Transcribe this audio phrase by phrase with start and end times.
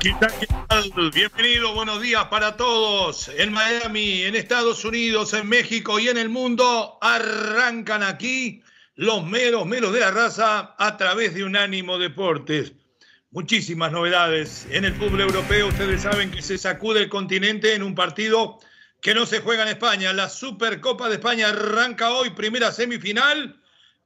[0.00, 1.10] ¿Qué tal, qué tal?
[1.10, 3.28] Bienvenido, buenos días para todos.
[3.36, 8.62] En Miami, en Estados Unidos, en México y en el mundo arrancan aquí
[8.94, 12.72] los meros, meros de la raza a través de Unánimo Deportes.
[13.30, 15.68] Muchísimas novedades en el fútbol europeo.
[15.68, 18.58] Ustedes saben que se sacude el continente en un partido
[19.02, 20.14] que no se juega en España.
[20.14, 23.59] La Supercopa de España arranca hoy, primera semifinal.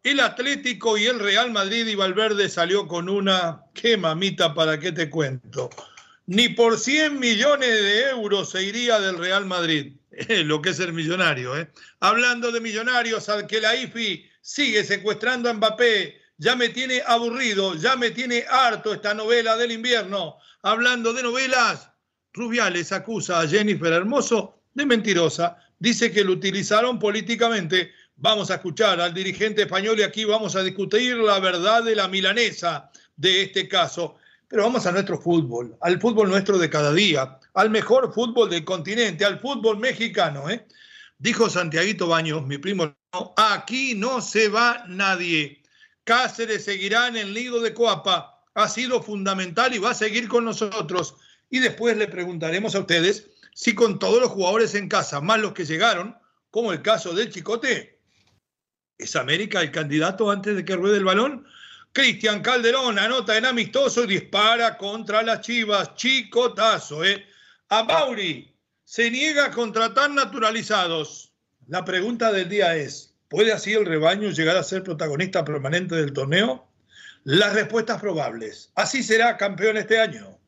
[0.04, 4.92] El Atlético y el Real Madrid y Valverde salió con una, qué mamita, ¿para qué
[4.92, 5.70] te cuento?
[6.26, 9.94] Ni por 100 millones de euros se iría del Real Madrid,
[10.44, 11.58] lo que es el millonario.
[11.58, 11.70] ¿eh?
[12.00, 17.74] Hablando de millonarios, al que la IFI sigue secuestrando a Mbappé, ya me tiene aburrido,
[17.74, 20.36] ya me tiene harto esta novela del invierno.
[20.60, 21.88] Hablando de novelas,
[22.34, 29.00] Rubiales acusa a Jennifer Hermoso de mentirosa, dice que lo utilizaron políticamente Vamos a escuchar
[29.00, 33.68] al dirigente español y aquí vamos a discutir la verdad de la milanesa de este
[33.68, 34.16] caso.
[34.48, 38.64] Pero vamos a nuestro fútbol, al fútbol nuestro de cada día, al mejor fútbol del
[38.64, 40.48] continente, al fútbol mexicano.
[40.48, 40.66] ¿eh?
[41.18, 42.94] Dijo Santiaguito Baños, mi primo,
[43.36, 45.62] aquí no se va nadie.
[46.04, 48.42] Cáceres seguirá en el nido de Coapa.
[48.54, 51.16] Ha sido fundamental y va a seguir con nosotros.
[51.50, 55.52] Y después le preguntaremos a ustedes si con todos los jugadores en casa, más los
[55.52, 56.16] que llegaron,
[56.50, 57.93] como el caso del Chicote,
[58.98, 61.46] ¿Es América el candidato antes de que ruede el balón?
[61.92, 65.94] Cristian Calderón anota en amistoso y dispara contra las Chivas.
[65.94, 67.26] Chicotazo, ¿eh?
[67.68, 68.54] A Mauri
[68.84, 71.32] se niega a contratar naturalizados.
[71.66, 76.12] La pregunta del día es, ¿puede así el rebaño llegar a ser protagonista permanente del
[76.12, 76.68] torneo?
[77.24, 78.70] Las respuestas probables.
[78.74, 80.38] Así será campeón este año.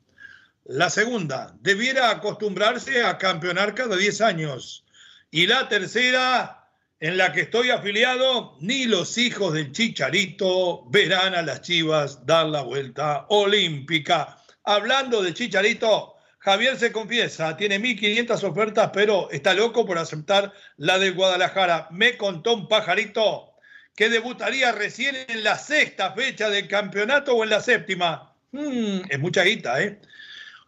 [0.64, 4.84] La segunda, debiera acostumbrarse a campeonar cada 10 años.
[5.30, 6.65] Y la tercera,
[7.00, 12.46] en la que estoy afiliado, ni los hijos del Chicharito verán a las Chivas dar
[12.46, 14.38] la vuelta olímpica.
[14.64, 20.98] Hablando de Chicharito, Javier se confiesa, tiene 1.500 ofertas, pero está loco por aceptar la
[20.98, 21.88] de Guadalajara.
[21.90, 23.52] Me contó un pajarito
[23.94, 28.34] que debutaría recién en la sexta fecha del campeonato o en la séptima.
[28.52, 30.00] Mm, es mucha guita, ¿eh?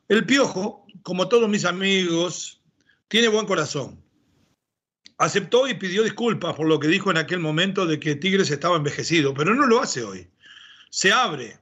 [0.08, 2.60] El Piojo, como todos mis amigos,
[3.08, 4.07] tiene buen corazón
[5.18, 8.76] aceptó y pidió disculpas por lo que dijo en aquel momento de que Tigres estaba
[8.76, 10.28] envejecido, pero no lo hace hoy.
[10.90, 11.58] Se abre,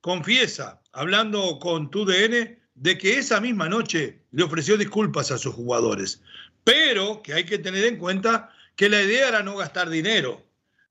[0.00, 6.22] confiesa, hablando con TUDN, de que esa misma noche le ofreció disculpas a sus jugadores,
[6.62, 10.44] pero que hay que tener en cuenta que la idea era no gastar dinero.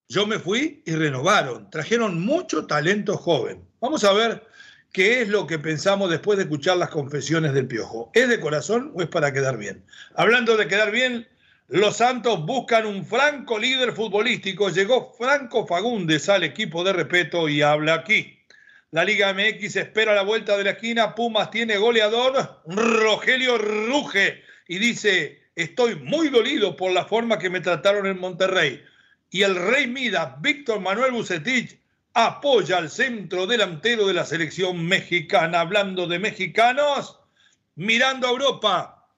[0.09, 3.63] Yo me fui y renovaron, trajeron mucho talento joven.
[3.81, 4.47] Vamos a ver
[4.91, 8.09] qué es lo que pensamos después de escuchar las confesiones del Piojo.
[8.13, 9.83] ¿Es de corazón o es para quedar bien?
[10.15, 11.27] Hablando de quedar bien,
[11.67, 14.69] los Santos buscan un franco líder futbolístico.
[14.69, 18.39] Llegó Franco Fagundes al equipo de respeto y habla aquí.
[18.91, 21.15] La Liga MX espera la vuelta de la esquina.
[21.15, 22.61] Pumas tiene goleador.
[22.67, 28.83] Rogelio ruge y dice: Estoy muy dolido por la forma que me trataron en Monterrey.
[29.31, 31.79] Y el Rey Mida, Víctor Manuel Bucetich,
[32.13, 35.61] apoya al centro delantero de la selección mexicana.
[35.61, 37.19] Hablando de mexicanos,
[37.73, 39.09] mirando a Europa,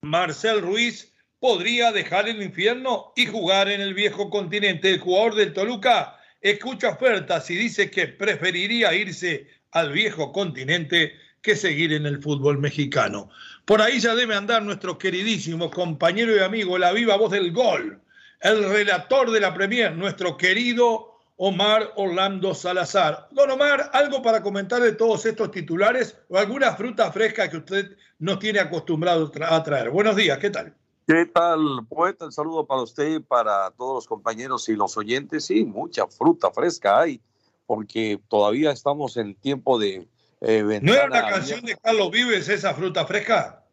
[0.00, 1.09] Marcel Ruiz
[1.40, 4.90] podría dejar el infierno y jugar en el viejo continente.
[4.90, 11.56] El jugador del Toluca escucha ofertas y dice que preferiría irse al viejo continente que
[11.56, 13.30] seguir en el fútbol mexicano.
[13.64, 18.00] Por ahí ya debe andar nuestro queridísimo compañero y amigo, la viva voz del gol,
[18.40, 23.28] el relator de la Premier, nuestro querido Omar Orlando Salazar.
[23.30, 27.96] Don Omar, ¿algo para comentar de todos estos titulares o alguna fruta fresca que usted
[28.18, 29.88] nos tiene acostumbrado a traer?
[29.88, 30.74] Buenos días, ¿qué tal?
[31.10, 32.26] ¿Qué tal, poeta?
[32.26, 35.44] Un saludo para usted y para todos los compañeros y los oyentes.
[35.44, 37.20] Sí, mucha fruta fresca hay,
[37.66, 40.06] porque todavía estamos en tiempo de...
[40.40, 43.64] Eh, ¿No era una canción de Carlos Vives esa fruta fresca?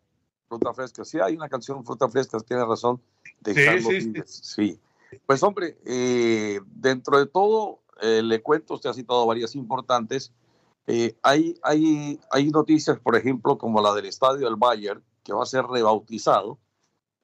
[0.50, 3.00] Fruta fresca, sí, hay una canción, fruta fresca, tiene razón,
[3.42, 4.40] de Carlos Vives.
[4.44, 4.80] Sí.
[5.28, 10.34] Pues hombre, eh, dentro de todo, eh, le cuento, usted ha citado varias importantes.
[10.88, 15.44] Eh, hay, hay, hay noticias, por ejemplo, como la del estadio del Bayern, que va
[15.44, 16.58] a ser rebautizado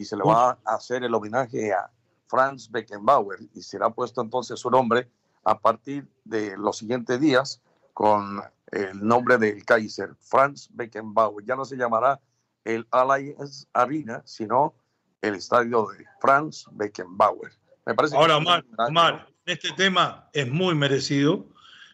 [0.03, 1.89] y se le va a hacer el homenaje a
[2.27, 5.09] Franz Beckenbauer y será puesto entonces su nombre
[5.45, 7.61] a partir de los siguientes días
[7.93, 8.41] con
[8.71, 11.45] el nombre del Kaiser, Franz Beckenbauer.
[11.45, 12.19] Ya no se llamará
[12.65, 14.73] el Allianz Arena, sino
[15.21, 17.53] el estadio de Franz Beckenbauer.
[17.85, 21.45] Me parece Ahora, Omar, Omar, este tema es muy merecido.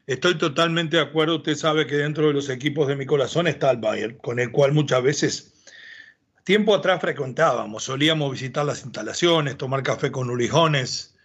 [0.08, 1.38] Estoy totalmente de acuerdo.
[1.38, 4.52] Usted sabe que dentro de los equipos de mi corazón está el Bayern, con el
[4.52, 5.59] cual muchas veces,
[6.44, 11.16] tiempo atrás frecuentábamos, solíamos visitar las instalaciones, tomar café con Urijones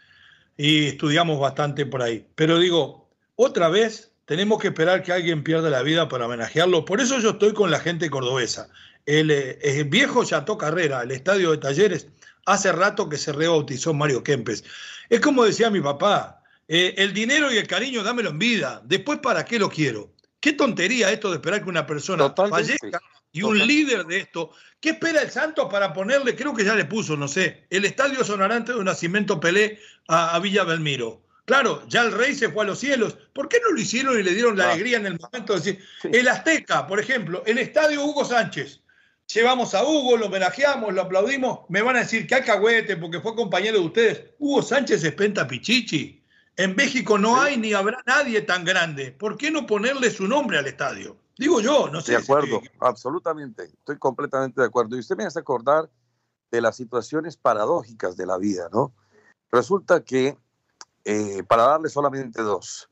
[0.57, 2.27] y estudiamos bastante por ahí.
[2.35, 6.85] Pero digo, otra vez tenemos que esperar que alguien pierda la vida para homenajearlo.
[6.85, 8.69] Por eso yo estoy con la gente cordobesa.
[9.07, 12.09] El, eh, el viejo Chateau Carrera, el estadio de talleres,
[12.47, 14.65] hace rato que se rebautizó Mario Kempes.
[15.09, 19.19] Es como decía mi papá, eh, el dinero y el cariño dámelo en vida, después
[19.19, 20.13] para qué lo quiero.
[20.41, 23.01] Qué tontería esto de esperar que una persona fallezca
[23.35, 24.53] y un líder de esto.
[24.81, 28.25] ¿Qué espera el Santos para ponerle, creo que ya le puso, no sé, el estadio
[28.25, 31.21] sonarante de Nacimiento Pelé a, Villa Belmiro?
[31.45, 33.19] Claro, ya el rey se fue a los cielos.
[33.33, 35.85] ¿Por qué no lo hicieron y le dieron la alegría en el momento de decir?
[36.05, 38.81] El Azteca, por ejemplo, el estadio Hugo Sánchez.
[39.27, 41.61] Llevamos a Hugo, lo homenajeamos, lo aplaudimos.
[41.69, 44.23] Me van a decir que alcahuete porque fue compañero de ustedes.
[44.39, 46.23] Hugo Sánchez es Penta Pichichi.
[46.57, 49.11] En México no hay ni habrá nadie tan grande.
[49.11, 51.19] ¿Por qué no ponerle su nombre al estadio?
[51.37, 52.13] Digo yo, no sé.
[52.13, 53.65] De acuerdo, absolutamente.
[53.65, 54.97] Estoy completamente de acuerdo.
[54.97, 55.91] Y usted me hace acordar
[56.51, 58.95] de las situaciones paradójicas de la vida, ¿no?
[59.51, 60.39] Resulta que,
[61.05, 62.89] eh, para darle solamente dos,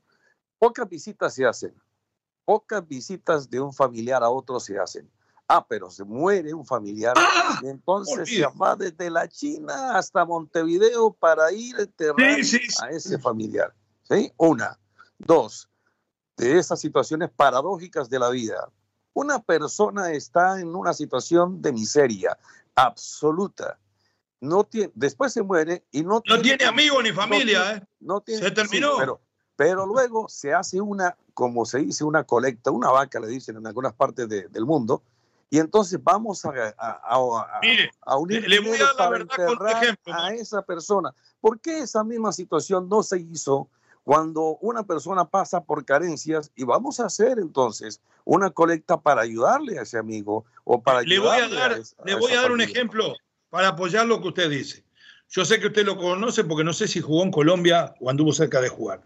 [0.59, 1.73] pocas visitas se hacen.
[2.45, 5.09] Pocas visitas de un familiar a otro se hacen.
[5.47, 7.13] Ah, pero se muere un familiar.
[7.17, 7.59] ¡Ah!
[7.61, 12.39] y entonces se va desde la China hasta Montevideo para ir a enterrar
[12.81, 13.73] a ese familiar.
[14.03, 14.31] ¿Sí?
[14.37, 14.77] Una.
[15.17, 15.69] Dos,
[16.37, 18.69] de esas situaciones paradójicas de la vida.
[19.13, 22.37] Una persona está en una situación de miseria
[22.75, 23.77] absoluta.
[24.41, 27.75] No tiene, después se muere y no, no tiene, amigos ni familia.
[27.75, 27.83] ¿eh?
[27.99, 28.97] no tiene, se terminó.
[28.97, 29.21] pero,
[29.55, 33.67] pero, luego se hace una, como se dice, una colecta, una vaca, le dicen en
[33.67, 35.03] algunas partes del mundo,
[35.53, 41.13] y entonces vamos a, a, unir le voy a, verdad con ejemplo, a esa persona.
[41.39, 43.69] ¿Por qué esa misma situación no se hizo
[44.03, 49.79] cuando una persona pasa por carencias y vamos a hacer entonces una colecta para ayudarle
[49.79, 53.13] a ese amigo o para le voy a dar, le voy a dar un ejemplo
[53.49, 54.83] para apoyar lo que usted dice.
[55.29, 58.33] Yo sé que usted lo conoce porque no sé si jugó en Colombia o anduvo
[58.33, 59.01] cerca de jugar.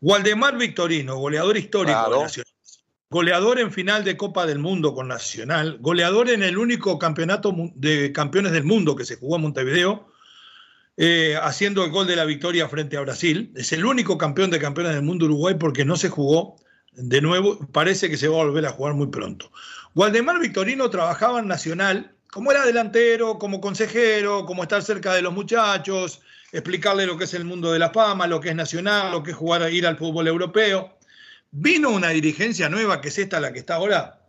[0.00, 2.52] Waldemar Victorino, goleador histórico de Nacional.
[3.10, 8.12] Goleador en final de Copa del Mundo con Nacional, goleador en el único campeonato de
[8.12, 10.09] campeones del mundo que se jugó en Montevideo,
[11.02, 13.50] eh, haciendo el gol de la victoria frente a Brasil.
[13.56, 16.56] Es el único campeón de campeones del mundo Uruguay porque no se jugó
[16.92, 19.50] de nuevo, parece que se va a volver a jugar muy pronto.
[19.94, 25.32] Waldemar Victorino trabajaba en Nacional como era delantero, como consejero, como estar cerca de los
[25.32, 26.20] muchachos,
[26.52, 29.30] explicarle lo que es el mundo de la fama, lo que es nacional, lo que
[29.30, 30.98] es jugar ir al fútbol europeo.
[31.50, 34.20] Vino una dirigencia nueva, que es esta la que está ahora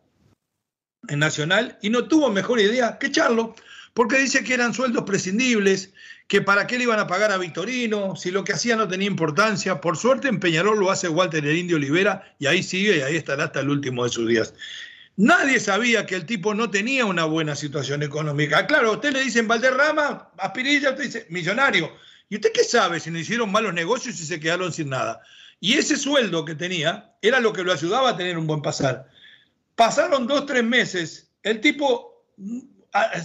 [1.09, 3.55] en Nacional, y no tuvo mejor idea que echarlo,
[3.93, 5.93] porque dice que eran sueldos prescindibles,
[6.27, 9.07] que para qué le iban a pagar a Victorino, si lo que hacía no tenía
[9.07, 9.81] importancia.
[9.81, 13.15] Por suerte en Peñarol lo hace Walter el Indio Olivera y ahí sigue y ahí
[13.17, 14.53] estará hasta el último de sus días.
[15.17, 18.65] Nadie sabía que el tipo no tenía una buena situación económica.
[18.65, 21.91] Claro, usted le dicen Valderrama, Aspirilla, usted dice millonario.
[22.29, 25.21] ¿Y usted qué sabe si no hicieron malos negocios y se quedaron sin nada?
[25.59, 29.09] Y ese sueldo que tenía era lo que lo ayudaba a tener un buen pasar.
[29.75, 32.25] Pasaron dos, tres meses, el tipo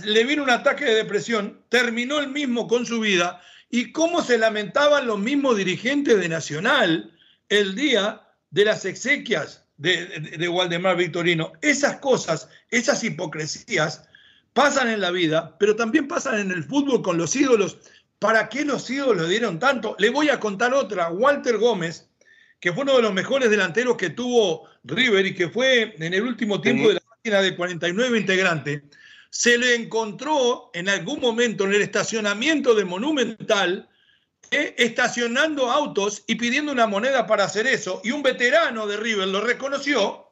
[0.04, 4.38] le vino un ataque de depresión, terminó el mismo con su vida y cómo se
[4.38, 7.12] lamentaban los mismos dirigentes de Nacional
[7.48, 10.06] el día de las exequias de,
[10.38, 11.52] de, Waldemar Victorino.
[11.60, 14.08] Esas cosas, esas hipocresías
[14.52, 17.78] pasan en la vida, pero también pasan en el fútbol con los ídolos.
[18.18, 19.96] ¿Para qué los ídolos dieron tanto?
[19.98, 21.10] Le voy a contar otra.
[21.10, 22.08] Walter Gómez,
[22.60, 26.22] que fue uno de los mejores delanteros que tuvo River y que fue en el
[26.22, 28.82] último tiempo de la página de 49 integrantes,
[29.36, 33.86] se le encontró en algún momento en el estacionamiento de Monumental,
[34.50, 39.28] eh, estacionando autos y pidiendo una moneda para hacer eso, y un veterano de River
[39.28, 40.30] lo reconoció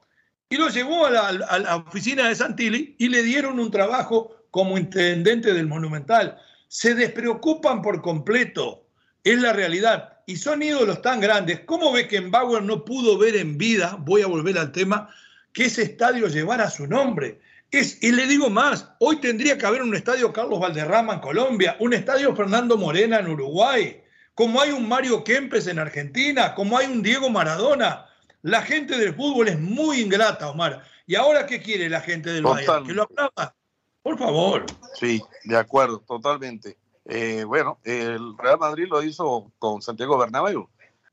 [0.48, 5.52] y lo llevó a la, oficina de Santilli y le dieron un trabajo como intendente
[5.52, 6.38] del Monumental.
[6.68, 8.86] Se despreocupan por completo,
[9.22, 11.60] es la realidad y son ídolos tan grandes.
[11.66, 15.14] ¿Cómo Beckenbauer no pudo ver en vida, voy a volver al tema,
[15.52, 17.42] que ese estadio llevara su nombre?
[17.78, 21.76] Es, y le digo más, hoy tendría que haber un estadio Carlos Valderrama en Colombia,
[21.80, 24.02] un estadio Fernando Morena en Uruguay,
[24.34, 28.06] como hay un Mario Kempes en Argentina, como hay un Diego Maradona.
[28.42, 30.82] La gente del fútbol es muy ingrata, Omar.
[31.06, 32.86] ¿Y ahora qué quiere la gente del Bayern?
[32.86, 33.54] ¿Que lo aplauda?
[34.02, 34.66] Por favor.
[34.94, 36.76] Sí, de acuerdo, totalmente.
[37.06, 40.68] Eh, bueno, el Real Madrid lo hizo con Santiago Bernabéu.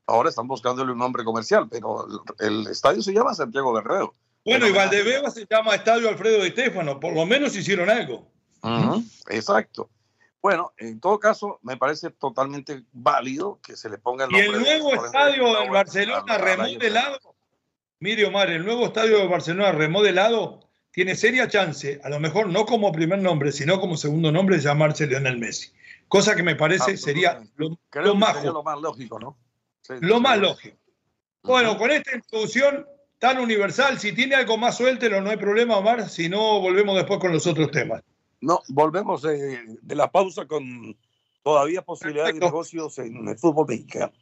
[0.06, 2.06] Ahora están buscándole un nombre comercial, pero
[2.38, 4.12] el, estadio se llama Santiago Bernabéu.
[4.44, 6.98] Bueno, y Valdebeba se llama Estadio Alfredo de Estefano.
[6.98, 8.28] Por lo menos hicieron algo.
[9.28, 9.88] exacto.
[10.40, 14.48] Bueno, en todo caso, me parece totalmente válido que se le ponga el nombre.
[14.48, 17.36] Y el nuevo estadio del Barcelona remodelado,
[18.00, 22.66] mire Omar, el nuevo estadio de Barcelona remodelado tiene seria chance, a lo mejor no
[22.66, 25.72] como primer nombre, sino como segundo nombre, de llamarse Lionel Messi.
[26.08, 29.38] Cosa que me parece sería lo, más, lo más lógico, ¿no?
[30.00, 30.76] lo más lógico.
[31.44, 32.84] Bueno, con esta introducción
[33.22, 37.20] tan universal, si tiene algo más suéltelo, no hay problema, Omar, si no, volvemos después
[37.20, 38.02] con los otros temas.
[38.40, 40.96] No, volvemos de, la pausa con
[41.44, 44.12] todavía posibilidades de negocios en el fútbol mexicano.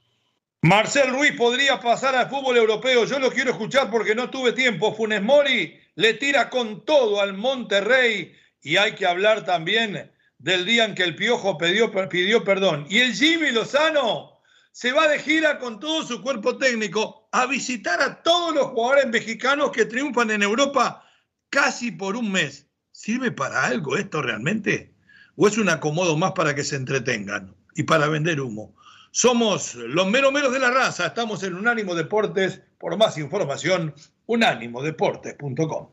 [0.61, 3.07] Marcel Ruiz podría pasar al fútbol europeo.
[3.07, 4.95] Yo lo quiero escuchar porque no tuve tiempo.
[4.95, 10.85] Funes Mori le tira con todo al Monterrey y hay que hablar también del día
[10.85, 12.85] en que el Piojo pidió, pidió perdón.
[12.91, 14.40] Y el Jimmy Lozano
[14.73, 19.09] se va de gira con todo su cuerpo técnico a visitar a todos los jugadores
[19.09, 21.05] mexicanos que triunfan en Europa
[21.51, 22.69] casi por un mes.
[22.93, 24.95] ¿Sirve para algo esto realmente?
[25.37, 28.75] ¿O es un acomodo más para que se entretengan y para vender humo?
[29.11, 32.63] Somos los meros meros de la raza, estamos en Unánimo Deportes.
[32.79, 33.95] Por más información,
[34.27, 35.89] unánimodeportes.com.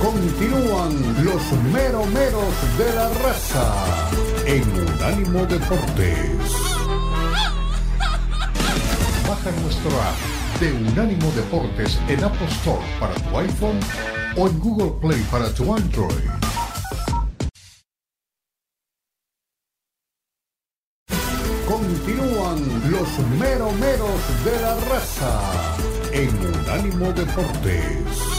[0.00, 4.10] Continúan los meros meros de la raza
[4.46, 6.73] en Unánimo Deportes.
[9.34, 13.80] Baja nuestro app de Unánimo Deportes en Apple Store para tu iPhone
[14.36, 16.30] o en Google Play para tu Android.
[21.66, 22.60] Continúan
[22.92, 25.40] los meromeros de la raza
[26.12, 28.33] en Unánimo Deportes.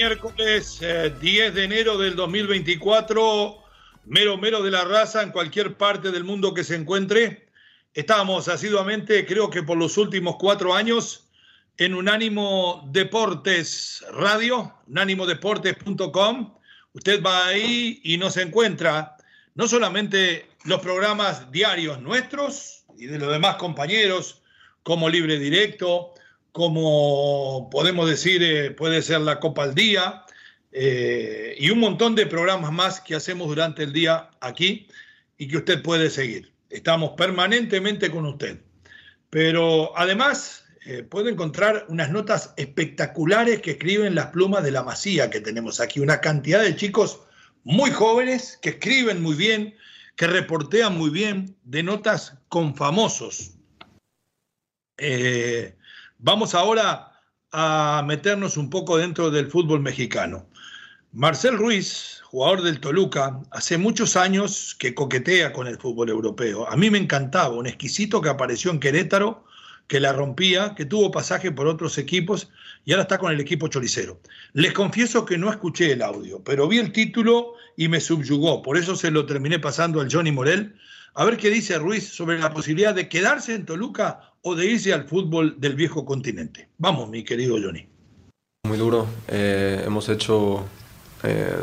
[0.00, 3.62] Miércoles 10 eh, de enero del 2024,
[4.06, 7.50] mero mero de la raza en cualquier parte del mundo que se encuentre.
[7.92, 11.28] Estamos asiduamente, creo que por los últimos cuatro años,
[11.76, 16.54] en Unánimo Deportes Radio, unánimodeportes.com.
[16.94, 19.18] Usted va ahí y nos encuentra
[19.54, 24.40] no solamente los programas diarios nuestros y de los demás compañeros,
[24.82, 26.14] como Libre Directo,
[26.52, 30.24] como podemos decir, eh, puede ser la Copa al Día
[30.72, 34.88] eh, y un montón de programas más que hacemos durante el día aquí
[35.38, 36.52] y que usted puede seguir.
[36.68, 38.60] Estamos permanentemente con usted.
[39.30, 45.30] Pero además eh, puede encontrar unas notas espectaculares que escriben las plumas de la masía
[45.30, 46.00] que tenemos aquí.
[46.00, 47.20] Una cantidad de chicos
[47.64, 49.74] muy jóvenes que escriben muy bien,
[50.16, 53.52] que reportean muy bien, de notas con famosos.
[54.96, 55.76] Eh,
[56.22, 57.12] Vamos ahora
[57.50, 60.46] a meternos un poco dentro del fútbol mexicano.
[61.12, 66.68] Marcel Ruiz, jugador del Toluca, hace muchos años que coquetea con el fútbol europeo.
[66.68, 69.46] A mí me encantaba, un exquisito que apareció en Querétaro,
[69.86, 72.50] que la rompía, que tuvo pasaje por otros equipos
[72.84, 74.20] y ahora está con el equipo choricero.
[74.52, 78.60] Les confieso que no escuché el audio, pero vi el título y me subyugó.
[78.60, 80.76] Por eso se lo terminé pasando al Johnny Morel.
[81.14, 84.92] A ver qué dice Ruiz sobre la posibilidad de quedarse en Toluca o de irse
[84.92, 86.68] al fútbol del viejo continente.
[86.78, 87.86] Vamos, mi querido Johnny.
[88.66, 89.06] Muy duro.
[89.28, 90.64] Eh, hemos hecho
[91.22, 91.56] eh,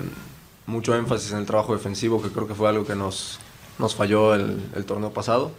[0.65, 3.39] mucho énfasis en el trabajo defensivo, que creo que fue algo que nos,
[3.79, 5.51] nos falló el, torneo pasado.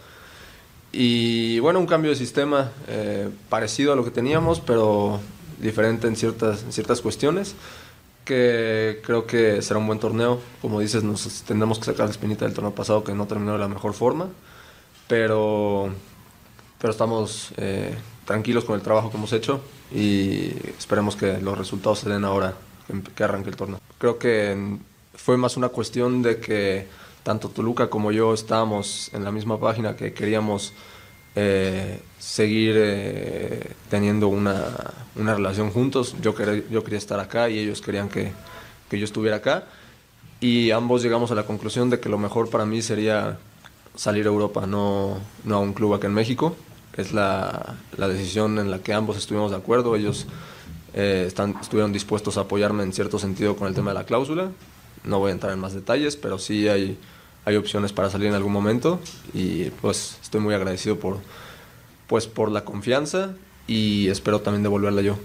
[0.91, 5.19] Y bueno, un cambio de sistema eh, parecido a lo que teníamos, pero
[5.59, 7.55] diferente en ciertas, en ciertas cuestiones,
[8.25, 10.39] que creo que será un buen torneo.
[10.61, 13.59] Como dices, nos tendremos que sacar la espinita del torneo pasado que no terminó de
[13.59, 14.29] la mejor forma,
[15.07, 15.91] pero
[16.79, 17.95] pero estamos eh,
[18.25, 19.61] tranquilos con el trabajo que hemos hecho
[19.93, 22.55] y esperemos que los resultados se den ahora
[23.15, 23.79] que arranque el torneo.
[23.97, 24.77] Creo que
[25.13, 26.87] fue más una cuestión de que
[27.23, 30.73] tanto Toluca como yo estábamos en la misma página que queríamos
[31.35, 34.65] eh, seguir eh, teniendo una,
[35.15, 36.15] una, relación juntos.
[36.21, 38.31] Yo quería, yo quería estar acá y ellos querían que,
[38.89, 39.65] que yo estuviera acá.
[40.39, 43.37] Y ambos llegamos a la conclusión de que lo mejor para mí sería
[43.99, 46.55] salir a Europa, no, no a un club acá en México
[46.95, 49.95] es la, la, decisión en la que ambos estuvimos de acuerdo.
[49.95, 50.25] Ellos
[50.93, 54.51] eh, están, estuvieron dispuestos a apoyarme en cierto sentido con el tema de la cláusula.
[55.03, 56.97] No voy a entrar en más detalles, pero sí hay,
[57.45, 58.99] hay opciones para salir en algún momento
[59.33, 61.17] y pues estoy muy agradecido por,
[62.07, 63.33] pues, por la confianza
[63.67, 65.17] y espero también devolverla yo.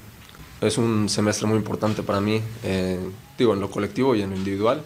[0.61, 2.99] es un semestre muy importante para mí, eh,
[3.38, 4.83] digo, en lo colectivo y en lo individual.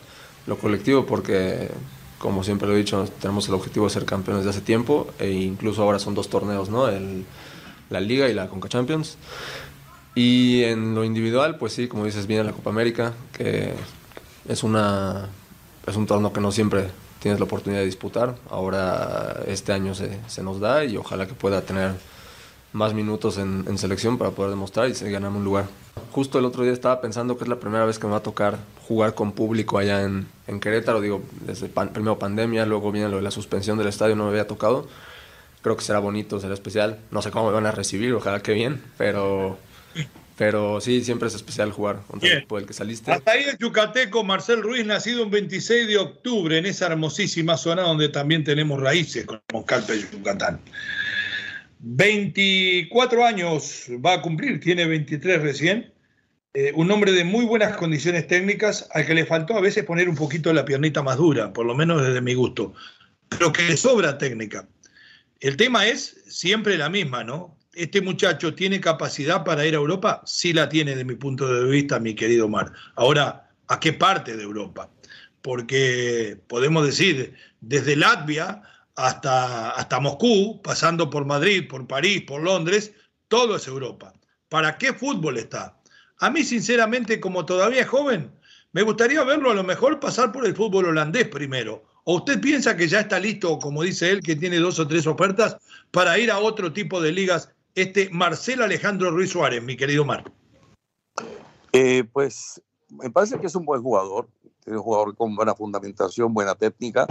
[0.47, 1.69] Lo colectivo porque,
[2.19, 5.31] como siempre lo he dicho, tenemos el objetivo de ser campeones de hace tiempo e
[5.31, 6.89] incluso ahora son dos torneos, ¿no?
[6.89, 7.25] El,
[7.91, 9.17] la Liga y la Conca Champions.
[10.15, 13.73] Y en lo individual, pues sí, como dices, viene la Copa América, que
[14.49, 15.29] es, una,
[15.87, 16.89] es un torneo que no siempre
[17.21, 18.35] tienes la oportunidad de disputar.
[18.51, 21.95] Ahora este año se, se nos da y ojalá que pueda tener
[22.79, 25.67] más minutos en, selección para poder demostrar y ganando un lugar.
[26.13, 28.23] Justo el otro día estaba pensando que es la primera vez que me va a
[28.23, 28.57] tocar
[28.87, 31.01] jugar con público allá en, en Querétaro.
[31.01, 34.47] Digo, desde primero pandemia, luego viene lo de la suspensión del estadio, no me había
[34.47, 34.89] tocado.
[35.61, 36.99] Creo que será bonito, será especial.
[37.11, 39.59] No sé cómo me van a recibir, ojalá que bien, pero,
[40.37, 43.11] pero sí, siempre es especial jugar contra el equipo del que saliste.
[43.11, 47.83] Hasta ahí el yucateco Marcel Ruiz, nacido un 26 de octubre en esa hermosísima zona
[47.83, 50.61] donde también tenemos raíces, como Calpe Yucatán.
[51.81, 55.93] 24 años va a cumplir, tiene 23 recién.
[56.55, 60.09] Eh, un hombre de muy buenas condiciones técnicas, al que le faltó a veces poner
[60.09, 62.75] un poquito la piernita más dura, por lo menos desde mi gusto,
[63.29, 64.69] pero que le sobra técnica.
[65.41, 67.57] El tema es siempre la misma, ¿no?
[67.75, 70.23] ¿Este muchacho tiene capacidad para ir a Europa?
[70.27, 72.73] Sí la tiene de mi punto de vista, mi querido Mar.
[72.97, 74.91] Ahora, ¿a qué parte de Europa?
[75.43, 78.63] Porque podemos decir, desde Latvia
[78.99, 82.93] hasta, hasta Moscú, pasando por Madrid, por París, por Londres,
[83.29, 84.13] todo es Europa.
[84.49, 85.79] ¿Para qué fútbol está?
[86.19, 88.33] A mí, sinceramente, como todavía es joven,
[88.73, 91.85] me gustaría verlo a lo mejor pasar por el fútbol holandés primero.
[92.03, 95.07] ¿O usted piensa que ya está listo, como dice él, que tiene dos o tres
[95.07, 95.57] ofertas
[95.93, 97.51] para ir a otro tipo de ligas?
[97.77, 100.25] Este Marcel Alejandro Ruiz Suárez, mi querido Mar.
[101.73, 104.29] Eh, pues me parece que es un buen jugador,
[104.67, 107.07] es un jugador con buena fundamentación, buena técnica,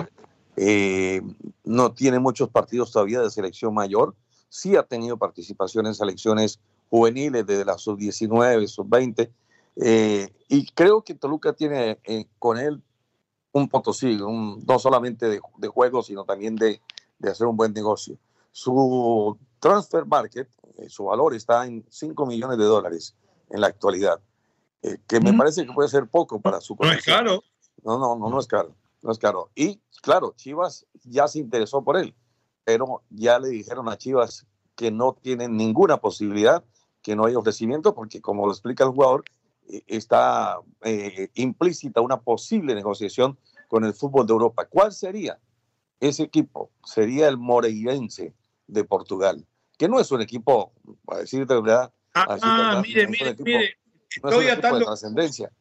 [0.60, 1.22] eh,
[1.64, 4.16] no tiene muchos partidos todavía de selección mayor.
[4.50, 6.60] Sí ha tenido participación en selecciones
[6.90, 9.30] juveniles desde la sub-19, sub-20.
[9.76, 12.82] Eh, y creo que Toluca tiene eh, con él
[13.52, 16.82] un potosí, no solamente de, de, juego, sino también de,
[17.20, 18.18] de, hacer un buen negocio.
[18.52, 20.50] Su transfer market,
[20.88, 23.16] su valor está en 5 millones de dólares
[23.50, 24.20] en la actualidad,
[25.08, 27.44] que me parece que puede ser poco para su No es caro.
[27.84, 28.76] No, no, no, no es caro.
[29.02, 29.52] No es caro.
[29.56, 32.16] Y claro, Chivas ya se interesó por él,
[32.64, 36.64] pero ya le dijeron a Chivas que no tienen ninguna posibilidad,
[37.02, 39.24] que no hay ofrecimiento, porque como lo explica el jugador,
[39.70, 44.66] eh, está eh, implícita una posible negociación con el fútbol de Europa.
[44.66, 45.40] ¿Cuál sería
[46.00, 46.72] ese equipo?
[46.84, 48.34] Sería el Moreirense
[48.68, 49.46] de Portugal,
[49.78, 50.74] que no es un equipo,
[51.06, 53.78] para decirte de verdad, ah, ah mire, mire, mire,
[54.10, 55.52] estoy atando, trascendencia.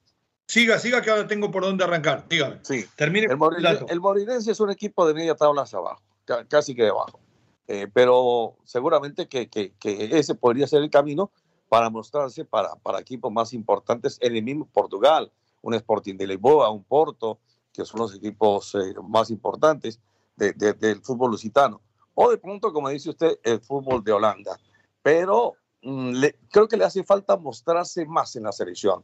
[0.46, 2.24] Siga, siga, que ahora tengo por dónde arrancar.
[2.28, 2.60] Dígame.
[2.62, 2.86] Sí.
[2.94, 6.02] Termine el, Morinense, es un equipo de media tabla hacia abajo,
[6.48, 7.18] casi que debajo.
[7.66, 11.32] Eh, pero seguramente que, que, que, ese podría ser el camino
[11.68, 15.32] para mostrarse para, para equipos más importantes en el mismo Portugal,
[15.62, 17.40] un Sporting de Lisboa, un Porto,
[17.72, 19.98] que son los equipos eh, más importantes
[20.36, 21.80] de, del fútbol lusitano.
[22.14, 24.60] O de pronto, como dice usted, el fútbol de Holanda.
[25.02, 29.02] Pero mm, creo que le hace falta mostrarse más en la selección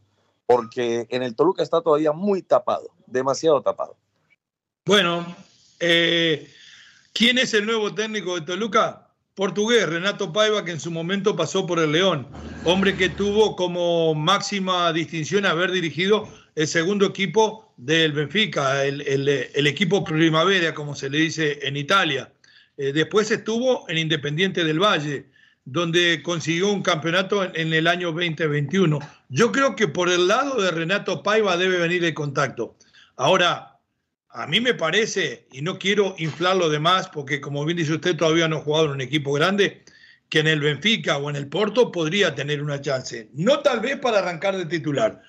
[0.53, 3.97] porque en el Toluca está todavía muy tapado, demasiado tapado.
[4.85, 5.25] Bueno,
[5.81, 6.51] eh,
[7.13, 9.09] ¿quién es el nuevo técnico de Toluca?
[9.35, 12.29] Portugués, Renato Paiva, que en su momento pasó por el León,
[12.65, 18.99] hombre que tuvo como máxima distinción haber dirigido el segundo equipo del Benfica, el,
[19.67, 22.31] equipo primavera, como se le dice en Italia.
[22.77, 25.32] Eh, después estuvo en Independiente del Valle,
[25.65, 28.99] donde consiguió un campeonato en, el año 2021.
[29.29, 32.77] Yo creo que por el lado de Renato Paiva debe venir el contacto.
[33.17, 33.79] Ahora,
[34.31, 38.17] a mí me parece, y no quiero inflarlo de más, porque como bien dice usted,
[38.17, 39.85] todavía no ha jugado en un equipo grande,
[40.29, 43.29] que en el Benfica o en el Porto podría tener una chance.
[43.35, 45.23] No tal vez para arrancar de titular,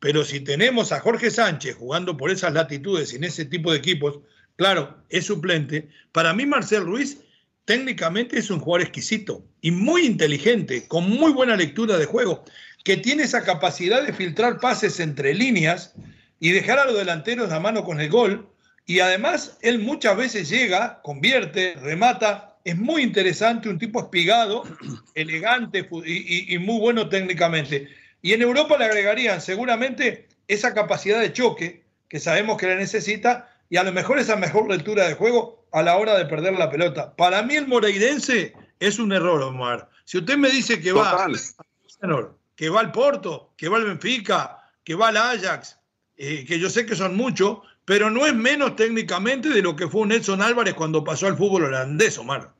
[0.00, 4.18] pero si tenemos a Jorge Sánchez jugando por esas latitudes en ese tipo de equipos,
[4.56, 5.88] claro, es suplente.
[6.12, 7.18] Para mí, Marcel Ruiz
[7.68, 12.42] técnicamente es un jugador exquisito y muy inteligente, con muy buena lectura de juego,
[12.82, 15.92] que tiene esa capacidad de filtrar pases entre líneas
[16.40, 18.48] y dejar a los delanteros a mano con el gol.
[18.86, 22.56] Y además, él muchas veces llega, convierte, remata.
[22.64, 24.62] Es muy interesante, un tipo espigado,
[25.14, 27.86] elegante y, y muy bueno técnicamente.
[28.22, 33.57] Y en Europa le agregarían seguramente esa capacidad de choque que sabemos que le necesita
[33.70, 36.70] y a lo mejor esa mejor lectura de juego a la hora de perder la
[36.70, 37.14] pelota.
[37.16, 39.90] Para mí el moreirense es un error, Omar.
[40.04, 41.26] Si usted me dice que va,
[42.56, 45.78] que va al Porto, que va al Benfica, que va al Ajax,
[46.16, 49.88] eh, que yo sé que son muchos, pero no es menos técnicamente de lo que
[49.88, 52.52] fue Nelson Álvarez cuando pasó al fútbol holandés, Omar.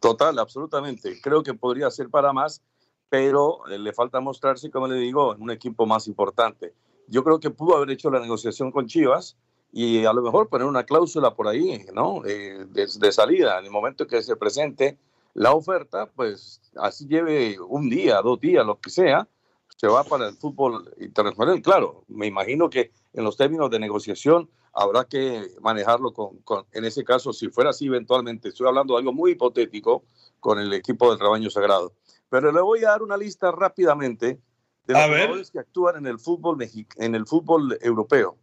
[0.00, 1.20] Total, absolutamente.
[1.22, 2.60] Creo que podría ser para más,
[3.08, 6.74] pero eh, le falta mostrarse, como le digo, en un equipo más importante.
[7.08, 9.36] Yo creo que pudo haber hecho la negociación con Chivas
[9.72, 12.24] y a lo mejor poner una cláusula por ahí, ¿no?
[12.26, 14.98] Eh, de, salida, en el momento que se presente
[15.32, 19.26] la oferta, pues así lleve un día, dos días, lo que sea,
[19.74, 21.62] se va para el fútbol internacional.
[21.62, 27.02] Claro, me imagino que en los términos de negociación habrá que manejarlo con, en ese
[27.02, 30.04] caso, si fuera así eventualmente, estoy hablando de algo muy hipotético
[30.38, 31.94] con el equipo del rebaño sagrado.
[32.28, 34.38] Pero le voy a dar una lista rápidamente
[34.86, 36.58] de los jugadores que actúan en el fútbol
[36.96, 38.36] en el fútbol europeo.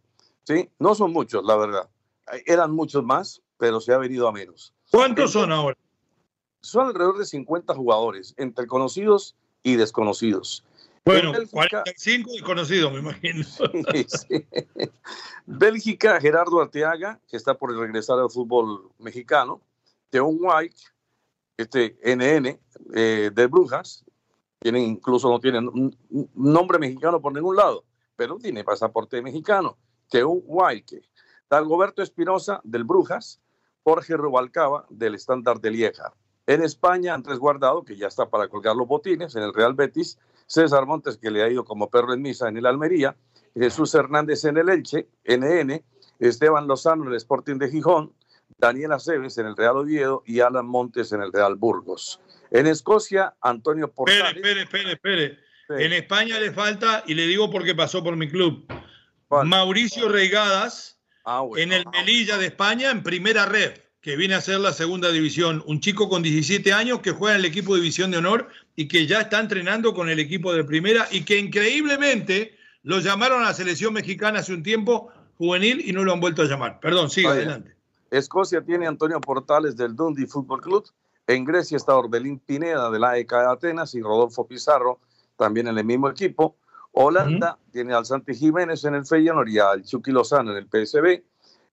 [0.50, 0.68] ¿Sí?
[0.80, 1.88] No son muchos, la verdad.
[2.44, 4.74] Eran muchos más, pero se ha venido a menos.
[4.90, 5.76] ¿Cuántos son ahora?
[6.60, 10.64] Son alrededor de 50 jugadores, entre conocidos y desconocidos.
[11.04, 13.46] Bueno, 45 desconocidos, me imagino.
[15.46, 19.60] Bélgica, Gerardo Arteaga, que está por regresar al fútbol mexicano.
[20.10, 20.82] Teon White,
[21.58, 22.58] este NN
[22.92, 24.04] eh, de Brujas,
[24.58, 25.96] tienen, incluso no tienen un,
[26.34, 27.84] nombre mexicano por ningún lado,
[28.16, 29.78] pero tiene pasaporte mexicano.
[30.10, 31.02] Teon White,
[31.48, 33.40] Dagoberto Espinosa del Brujas,
[33.82, 36.12] Jorge Rubalcaba del Estándar de Lieja.
[36.46, 40.18] En España, Andrés Guardado, que ya está para colgar los botines en el Real Betis,
[40.46, 43.16] César Montes, que le ha ido como perro en misa en el Almería,
[43.54, 45.82] Jesús Hernández en el Elche, NN,
[46.18, 48.12] Esteban Lozano en el Sporting de Gijón,
[48.58, 52.20] Daniel Aceves en el Real Oviedo y Alan Montes en el Real Burgos.
[52.50, 54.36] En Escocia, Antonio Portales.
[54.36, 58.66] Espere, espere, espere, En España le falta, y le digo porque pasó por mi club,
[59.44, 64.60] Mauricio Reigadas ah, en el Melilla de España en primera red que viene a ser
[64.60, 65.62] la segunda división.
[65.66, 68.88] Un chico con 17 años que juega en el equipo de división de honor y
[68.88, 73.46] que ya está entrenando con el equipo de primera y que increíblemente lo llamaron a
[73.46, 76.80] la selección mexicana hace un tiempo juvenil y no lo han vuelto a llamar.
[76.80, 77.74] Perdón, siga adelante.
[78.10, 80.84] Escocia tiene Antonio Portales del Dundee Football Club.
[81.26, 84.98] En Grecia está Orbelín Pineda de la ECA de Atenas y Rodolfo Pizarro
[85.36, 86.56] también en el mismo equipo.
[86.92, 91.22] Holanda tiene al Santi Jiménez en el Feyenoord y al Chucky Lozano en el PSB.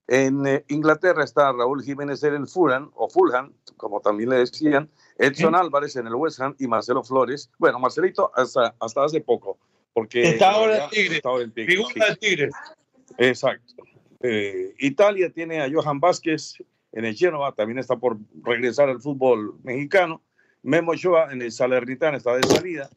[0.06, 4.88] En eh, Inglaterra está Raúl Jiménez en el Fulham, o Fulham, como también le decían,
[5.18, 7.50] Edson Álvarez en el West Ham y Marcelo Flores.
[7.58, 9.58] Bueno, Marcelito hasta, hasta hace poco,
[9.92, 10.30] porque...
[10.30, 11.20] Está ahora en Tigre.
[11.66, 12.50] Figura Tigre.
[13.18, 13.84] Exacto.
[14.20, 16.54] Eh, Italia tiene a Johan Vázquez
[16.92, 20.22] en el Genoa, también está por regresar al fútbol mexicano.
[20.62, 22.90] Memo Ochoa en el Salernitana está de salida.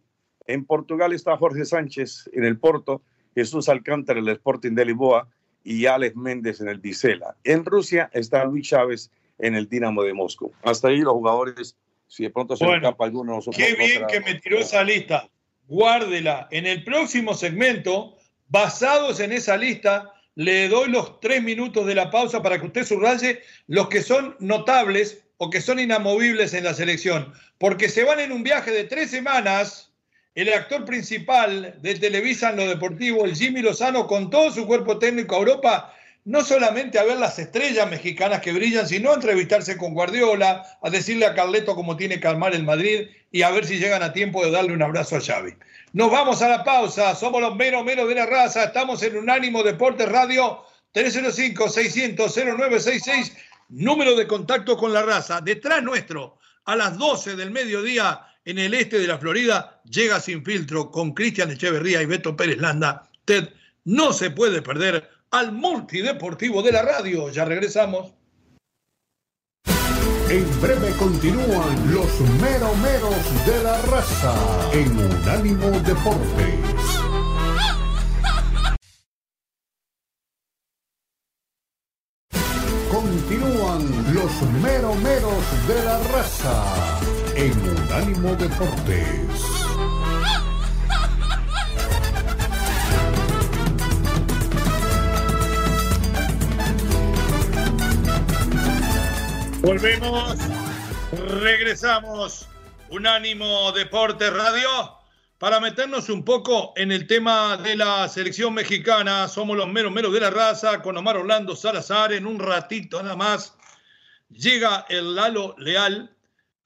[0.48, 3.02] En Portugal está Jorge Sánchez en el Porto,
[3.36, 5.28] Jesús Alcántara en el Sporting de Lisboa
[5.64, 7.36] y Alex Méndez en el Dicela.
[7.44, 10.52] En Rusia está Luis Chávez en el Dinamo de Moscú.
[10.64, 11.76] Hasta ahí los jugadores,
[12.08, 13.40] si de pronto se bueno, escapa alguno.
[13.56, 15.30] Qué bien que me tiró esa lista.
[15.68, 16.48] Guárdela.
[16.52, 18.18] En el próximo segmento,
[18.50, 22.84] basados en esa lista, le doy los tres minutos de la pausa para que usted
[22.84, 27.34] subraye los que son notables o que son inamovibles en la selección.
[27.58, 29.91] Porque se van en un viaje de tres semanas
[30.34, 34.98] el actor principal de Televisa en lo deportivo, el Jimmy Lozano, con todo su cuerpo
[34.98, 39.76] técnico a Europa, no solamente a ver las estrellas mexicanas que brillan, sino a entrevistarse
[39.76, 43.66] con Guardiola, a decirle a Carleto cómo tiene que armar el Madrid y a ver
[43.66, 45.56] si llegan a tiempo de darle un abrazo a Xavi.
[45.94, 49.64] Nos vamos a la pausa, somos los menos menos de la raza, estamos en Unánimo
[49.64, 50.64] Deportes Radio
[50.94, 53.36] 305-600-0966,
[53.70, 55.42] número de contacto con la raza.
[55.42, 60.44] Detrás nuestro, a las 12 del mediodía, en el este de la Florida, llega sin
[60.44, 63.10] filtro con Cristian Echeverría y Beto Pérez Landa.
[63.20, 63.50] Usted
[63.86, 67.30] no se puede perder al multideportivo de la radio.
[67.30, 68.14] Ya regresamos.
[70.30, 74.34] En breve continúan los meromeros de la raza
[74.74, 76.56] en Unánimo Deportes.
[82.90, 87.01] Continúan los meromeros de la raza
[87.42, 89.18] en Unánimo Deportes.
[99.62, 100.38] Volvemos,
[101.40, 102.48] regresamos,
[102.90, 105.00] Unánimo Deportes Radio,
[105.40, 109.28] para meternos un poco en el tema de la selección mexicana.
[109.28, 112.14] Somos los meros meros de la raza, con Omar Orlando Salazar.
[112.14, 113.56] En un ratito nada más
[114.30, 116.11] llega el Lalo Leal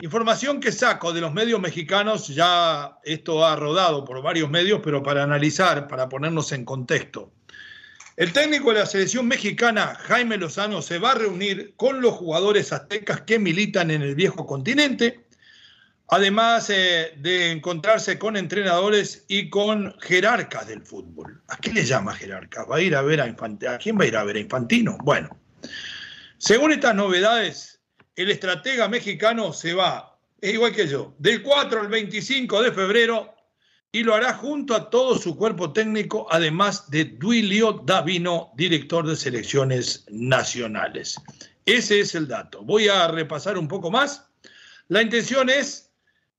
[0.02, 5.02] Información que saco de los medios mexicanos, ya esto ha rodado por varios medios, pero
[5.02, 7.32] para analizar, para ponernos en contexto.
[8.18, 12.74] El técnico de la selección mexicana, Jaime Lozano, se va a reunir con los jugadores
[12.74, 15.28] aztecas que militan en el viejo continente,
[16.10, 21.42] además eh, de encontrarse con entrenadores y con jerarcas del fútbol.
[21.48, 22.66] ¿A qué le llama jerarca?
[22.66, 23.26] ¿Va a ir a ver a?
[23.26, 24.98] ¿A quién va a ir a ver a Infantino?
[25.06, 25.38] Bueno,
[26.38, 27.75] según estas novedades,
[28.16, 33.34] el estratega mexicano se va es igual que yo, del 4 al 25 de febrero
[33.92, 39.16] y lo hará junto a todo su cuerpo técnico, además de Duilio Davino, director de
[39.16, 41.16] selecciones nacionales.
[41.66, 42.62] Ese es el dato.
[42.62, 44.28] Voy a repasar un poco más.
[44.90, 45.92] La intención es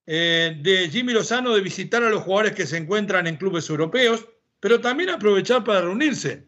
[0.06, 4.24] eh, de Jimmy Lozano de visitar a los jugadores que se encuentran en clubes europeos,
[4.60, 6.46] pero también aprovechar para reunirse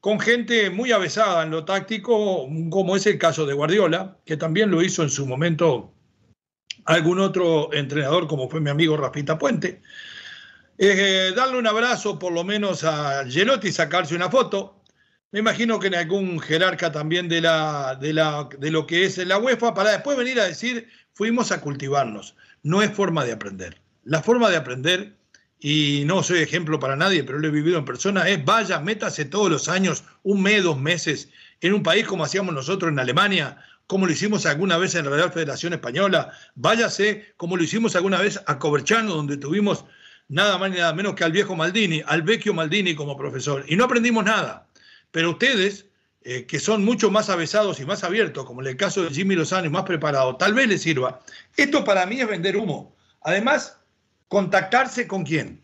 [0.00, 4.70] con gente muy avesada en lo táctico, como es el caso de Guardiola, que también
[4.70, 5.92] lo hizo en su momento
[6.86, 9.82] algún otro entrenador, como fue mi amigo Rafita Puente
[10.82, 14.82] eh, darle un abrazo por lo menos a Gelotti, sacarse una foto.
[15.30, 19.18] Me imagino que en algún jerarca también de, la, de, la, de lo que es
[19.18, 22.34] la UEFA, para después venir a decir, fuimos a cultivarnos.
[22.62, 23.78] No es forma de aprender.
[24.04, 25.18] La forma de aprender,
[25.60, 29.26] y no soy ejemplo para nadie, pero lo he vivido en persona, es vaya, métase
[29.26, 31.28] todos los años, un mes, dos meses,
[31.60, 35.16] en un país como hacíamos nosotros en Alemania, como lo hicimos alguna vez en la
[35.16, 39.84] Real Federación Española, váyase como lo hicimos alguna vez a Coverchano, donde tuvimos
[40.28, 43.64] nada más ni nada menos que al viejo Maldini, al vecchio Maldini como profesor.
[43.66, 44.68] Y no aprendimos nada.
[45.10, 45.86] Pero ustedes,
[46.22, 49.34] eh, que son mucho más avesados y más abiertos, como en el caso de Jimmy
[49.34, 51.20] Lozano y más preparado, tal vez les sirva.
[51.56, 52.96] Esto para mí es vender humo.
[53.22, 53.79] Además,
[54.30, 55.60] contactarse con quién.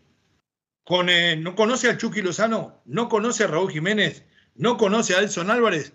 [0.83, 2.81] Con, eh, ¿No conoce al Chucky Lozano?
[2.85, 4.23] ¿No conoce a Raúl Jiménez?
[4.55, 5.93] ¿No conoce a Elson Álvarez?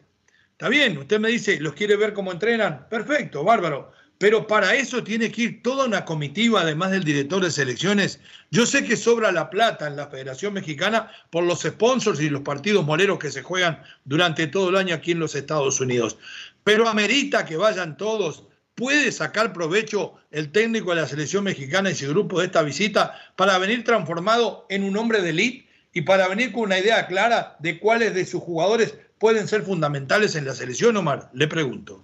[0.52, 2.88] Está bien, usted me dice, ¿los quiere ver cómo entrenan?
[2.88, 3.92] Perfecto, bárbaro.
[4.16, 8.20] Pero para eso tiene que ir toda una comitiva, además del director de selecciones.
[8.50, 12.40] Yo sé que sobra la plata en la Federación Mexicana por los sponsors y los
[12.40, 16.16] partidos moleros que se juegan durante todo el año aquí en los Estados Unidos.
[16.64, 18.44] Pero amerita que vayan todos.
[18.74, 23.14] ¿Puede sacar provecho el técnico de la selección mexicana y su grupo de esta visita
[23.36, 27.56] para venir transformado en un hombre de élite y para venir con una idea clara
[27.58, 31.30] de cuáles de sus jugadores pueden ser fundamentales en la selección, Omar?
[31.34, 32.02] Le pregunto.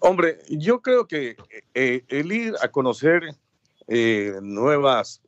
[0.00, 1.36] Hombre, yo creo que
[1.74, 3.22] eh, el ir a conocer
[3.88, 5.20] eh, nuevas,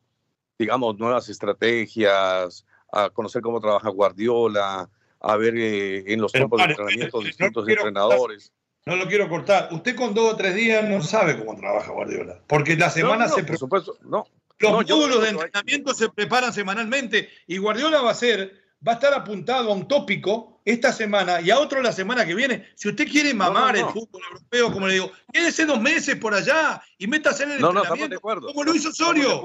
[0.59, 4.89] digamos, nuevas estrategias, a conocer cómo trabaja Guardiola,
[5.21, 8.53] a ver eh, en los tiempos de entrenamiento distintos entrenadores.
[8.87, 9.69] no lo quiero cortar.
[9.73, 13.45] Usted con dos o tres días no sabe cómo trabaja Guardiola, porque la semana se...
[13.45, 14.27] Por supuesto, no.
[14.61, 18.55] Los módulos de entrenamiento se preparan semanalmente y Guardiola va a ser,
[18.87, 22.35] va a estar apuntado a un tópico esta semana y a otro la semana que
[22.35, 22.67] viene.
[22.75, 26.83] Si usted quiere mamar el fútbol europeo, como le digo, quédese dos meses por allá
[26.99, 29.43] y métase en el entrenamiento, como lo hizo Osorio.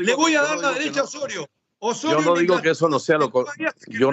[0.00, 1.46] le voy a dar la derecha a Osorio.
[1.78, 2.20] Osorio.
[2.20, 3.74] Yo no digo que eso no sea lo correcto.
[3.88, 4.10] Yo,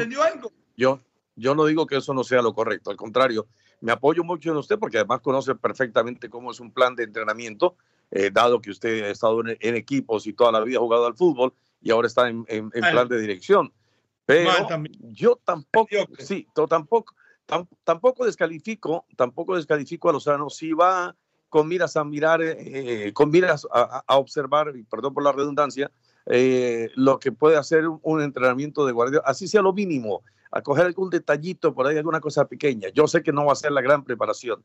[1.36, 3.48] yo, no digo que eso no sea lo correcto, al contrario,
[3.80, 7.76] me apoyo mucho en usted porque además conoce perfectamente cómo es un plan de entrenamiento,
[8.12, 11.16] eh, dado que usted ha estado en, equipos y toda la vida ha jugado al
[11.16, 13.74] fútbol y ahora está en, en plan de dirección.
[14.26, 14.52] Pero
[15.12, 17.14] yo tampoco, sí, tampoco,
[17.84, 20.50] tampoco descalifico, tampoco descalifico a Lozano.
[20.50, 21.16] Si va
[21.50, 25.92] con miras a mirar, eh, con miras a, observar, y perdón por la redundancia,
[26.28, 30.86] eh, lo que puede hacer un, entrenamiento de guardia, así sea lo mínimo, a coger
[30.86, 32.90] algún detallito por ahí, alguna cosa pequeña.
[32.90, 34.62] Yo sé que no va a ser la gran preparación.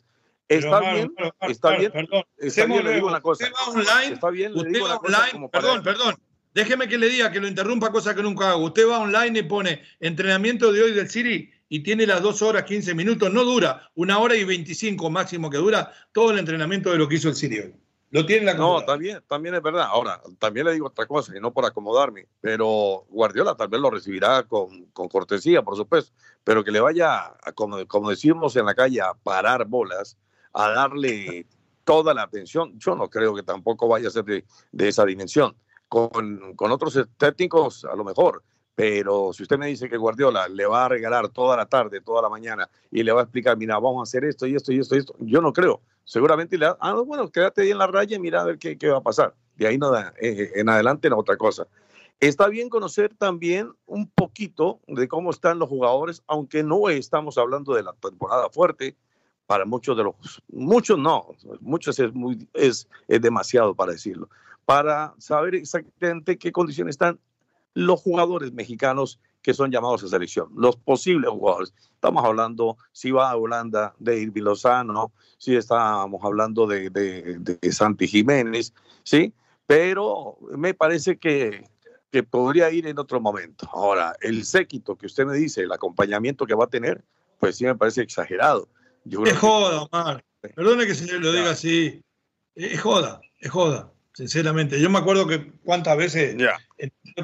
[0.49, 3.47] Está bien, está bien, perdón, está bien, le digo una cosa.
[3.47, 6.15] está bien, le digo una cosa como perdón, perdón.
[6.55, 8.65] Déjeme que le diga que lo interrumpa, cosa que nunca hago.
[8.65, 12.63] Usted va online y pone entrenamiento de hoy del Siri y tiene las dos horas
[12.63, 13.31] 15 minutos.
[13.31, 17.17] No dura, una hora y 25 máximo que dura todo el entrenamiento de lo que
[17.17, 17.75] hizo el Siri hoy.
[18.11, 19.87] Lo tiene la No, también, también es verdad.
[19.89, 23.91] Ahora, también le digo otra cosa, y no por acomodarme, pero Guardiola tal vez lo
[23.91, 26.13] recibirá con, cortesía, por supuesto,
[26.45, 30.17] pero que le vaya, como, como decimos en la calle, a parar bolas,
[30.53, 31.47] a darle
[31.85, 32.79] toda la atención.
[32.79, 35.57] Yo no creo que tampoco vaya a ser de esa dimensión
[35.89, 38.43] con, con otros técnicos a lo mejor,
[38.75, 42.23] pero si usted me dice que Guardiola le va a regalar toda la tarde, toda
[42.23, 44.79] la mañana y le va a explicar, mira, vamos a hacer esto y esto y
[44.81, 45.81] esto y esto, yo no creo.
[46.07, 48.89] Seguramente le ah, bueno, quédate ahí en la raya y mira a ver qué, qué
[48.89, 49.35] va a pasar.
[49.57, 51.67] De ahí no, eh, en adelante no otra cosa.
[52.21, 57.75] Está bien conocer también un poquito de cómo están los jugadores, aunque no estamos hablando
[57.75, 58.97] de la temporada fuerte,
[59.47, 61.27] para muchos de los, muchos no,
[61.61, 64.29] muchos es, muy, es, es demasiado para decirlo,
[64.65, 67.19] para saber exactamente qué condiciones están
[67.75, 71.73] los jugadores mexicanos que son llamados a selección, los posibles jugadores.
[71.95, 78.09] Estamos hablando, si va a Holanda, de Irvi Lozano, si estábamos hablando de, de, Santi
[78.09, 79.33] Jiménez, ¿sí?
[79.65, 81.63] Pero me parece que,
[82.11, 83.71] que podría ir en otro momento.
[83.73, 87.05] Ahora, el séquito que usted me dice, el acompañamiento que va a tener,
[87.39, 88.69] pues sí me parece exagerado.
[89.05, 90.25] es joda, Omar.
[90.41, 92.03] Perdone que se lo diga así.
[92.57, 94.81] Es joda, es joda sinceramente.
[94.81, 96.35] Yo me acuerdo que cuántas veces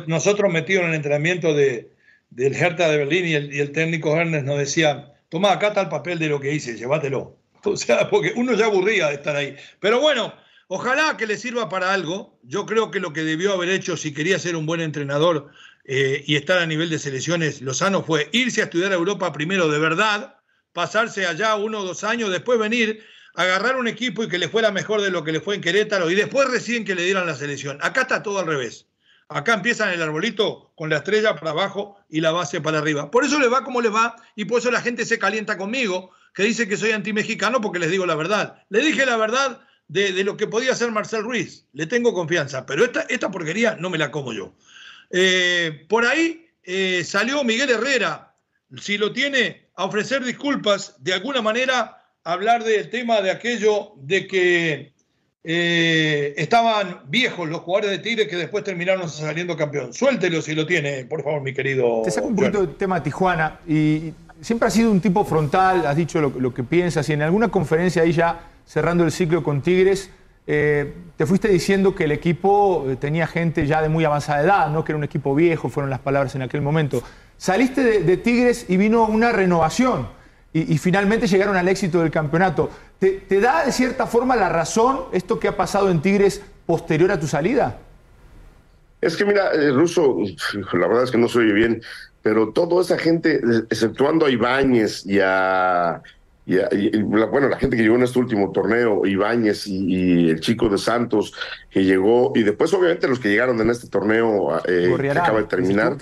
[0.07, 1.92] nosotros metidos en el entrenamiento de,
[2.35, 6.19] del Hertha de Berlín y el, técnico Ernest nos decía, toma acá está el papel
[6.19, 7.39] de lo que hice, llévatelo.
[7.65, 9.55] O sea, porque uno ya aburría de estar ahí.
[9.79, 10.35] Pero bueno,
[10.67, 12.41] ojalá que le sirva para algo.
[12.43, 15.53] Yo creo que lo que debió haber hecho si quería ser un buen entrenador
[15.85, 19.69] eh, y estar a nivel de selecciones, Lozano fue irse a estudiar a Europa primero
[19.69, 20.39] de verdad,
[20.73, 23.05] pasarse allá uno o dos años, después venir,
[23.37, 26.11] agarrar un equipo y que le fuera mejor de lo que le fue en Querétaro
[26.11, 27.79] y después recién que le dieran la selección.
[27.81, 28.89] Acá está todo al revés.
[29.35, 33.11] Acá empiezan el arbolito con la estrella para abajo y la base para arriba.
[33.11, 36.11] Por eso le va como le va y por eso la gente se calienta conmigo,
[36.35, 38.63] que dice que soy antimexicano porque les digo la verdad.
[38.69, 41.67] Le dije la verdad de, lo que podía hacer Marcel Ruiz.
[41.73, 44.55] Le tengo confianza, pero esta, esta porquería no me la como yo.
[45.11, 48.35] Eh, por ahí eh, salió Miguel Herrera,
[48.81, 54.27] si lo tiene, a ofrecer disculpas, de alguna manera hablar del tema de aquello de
[54.27, 54.92] que
[55.45, 59.93] eh, estaban viejos los jugadores de Tigre que después terminaron saliendo campeón.
[59.93, 62.03] Suéltelo si lo tiene, por favor, mi querido.
[62.05, 65.97] Te saco un poquito del tema Tijuana y siempre has sido un tipo frontal, has
[65.97, 69.63] dicho lo, lo que piensas y en alguna conferencia ahí ya cerrando el ciclo con
[69.63, 70.11] Tigres
[70.47, 74.71] eh, te fuiste diciendo que el equipo eh, tenía gente ya de muy avanzada edad,
[74.71, 74.85] ¿no?
[74.85, 77.03] que era un equipo viejo, fueron las palabras en aquel momento.
[77.37, 80.09] Saliste de, Tigres y vino una renovación
[80.53, 82.71] y, finalmente llegaron al éxito del campeonato.
[83.03, 87.19] ¿Te, da de cierta forma la razón esto que ha pasado en Tigres posterior a
[87.19, 87.79] tu salida?
[89.01, 90.19] Es que mira, eh, Russo,
[90.73, 91.83] la verdad es que no se oye bien,
[92.23, 96.01] pero toda esa gente, exceptuando a Ibáñez y a
[96.47, 100.79] y, bueno, la gente que llegó en este último torneo, Ibáñez y, el chico de
[100.79, 101.35] Santos
[101.71, 105.47] que llegó, y después obviamente los que llegaron en este torneo eh, que acaba de
[105.47, 105.97] terminar,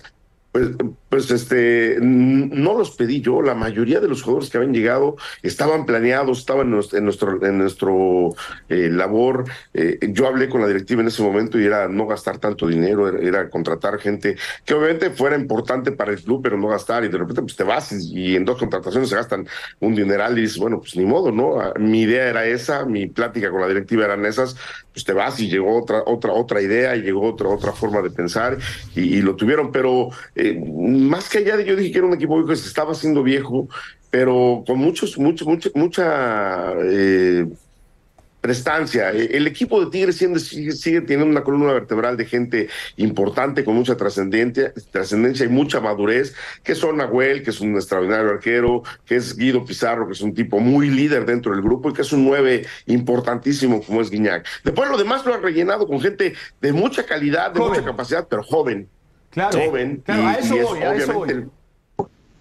[0.53, 0.69] pues,
[1.11, 5.85] pues este, no los pedí yo, la mayoría de los jugadores que habían llegado estaban
[5.85, 8.31] planeados, estaban en nuestro, en nuestro,
[8.69, 9.45] eh, labor.
[9.75, 13.09] Eh, yo hablé con la directiva en ese momento y era no gastar tanto dinero,
[13.09, 17.05] era, contratar gente que obviamente fuera importante para el club, pero no gastar.
[17.05, 19.49] Y de repente pues te vas y, en dos contrataciones se gastan
[19.81, 21.61] un dineral y dices, bueno, pues ni modo, ¿no?
[21.61, 24.57] Ah, mi idea era esa, mi plática con la directiva eran esas,
[24.93, 28.11] pues te vas y llegó otra, otra, otra idea y llegó otra, otra forma de
[28.11, 28.59] pensar
[28.95, 30.59] y, lo tuvieron, pero eh,
[31.01, 33.69] más que allá de yo dije que era un equipo que se estaba haciendo viejo,
[34.11, 37.47] pero con muchos, mucho, mucha, mucha eh,
[38.41, 39.13] prestancia.
[39.13, 43.75] E, el equipo de Tigres sigue, sigue, teniendo una columna vertebral de gente importante, con
[43.75, 49.17] mucha trascendencia, trascendencia y mucha madurez, que son Nahuel, que es un extraordinario arquero, que
[49.17, 52.13] es Guido Pizarro, que es un tipo muy líder dentro del grupo y que es
[52.13, 54.47] un nueve importantísimo como es Guiñac.
[54.65, 58.43] Después lo demás lo ha rellenado con gente de mucha calidad, de mucha capacidad, pero
[58.43, 58.89] joven.
[59.31, 60.03] Claro, joven.
[60.05, 61.51] Claro, a eso voy, a eso voy.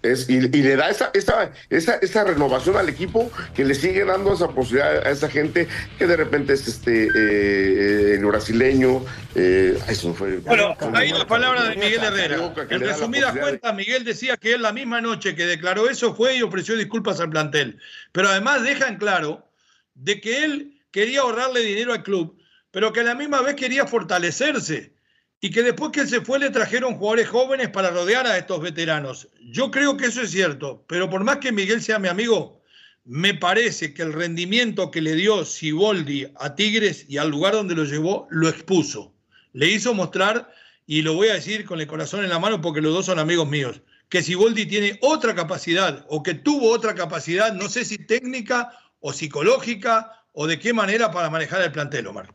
[0.02, 4.32] Es, y, le da esa, esa, esa, esa, renovación al equipo que le sigue dando
[4.32, 9.04] esa posibilidad a esa gente que de repente es este eh, el brasileño.
[9.34, 12.54] Eh, eso fue, bueno, ahí la palabra de Miguel Herrera.
[12.70, 16.42] En resumidas cuentas, Miguel decía que él la misma noche que declaró eso fue y
[16.42, 17.78] ofreció disculpas al plantel.
[18.12, 19.50] Pero además deja en claro
[19.94, 22.38] de que él quería ahorrarle dinero al club,
[22.70, 24.94] pero que a la misma vez quería fortalecerse
[25.40, 29.28] y que después que se fue le trajeron jugadores jóvenes para rodear a estos veteranos.
[29.40, 32.60] Yo creo que eso es cierto, pero por más que Miguel sea mi amigo,
[33.04, 37.74] me parece que el rendimiento que le dio Siboldi a Tigres y al lugar donde
[37.74, 39.14] lo llevó, lo expuso.
[39.52, 40.52] Le hizo mostrar,
[40.86, 43.18] y lo voy a decir con el corazón en la mano porque los dos son
[43.18, 47.96] amigos míos, que Siboldi tiene otra capacidad o que tuvo otra capacidad, no sé si
[47.96, 52.34] técnica o psicológica o de qué manera para manejar el plantel, Omar.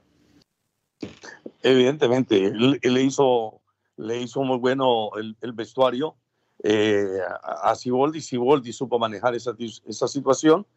[1.68, 3.60] Evidentemente, él, le, hizo,
[3.98, 6.16] le hizo muy bueno el, vestuario
[6.62, 8.22] eh, a Siboldi.
[8.22, 9.56] Siboldi supo manejar esa,
[9.88, 10.68] esa situación.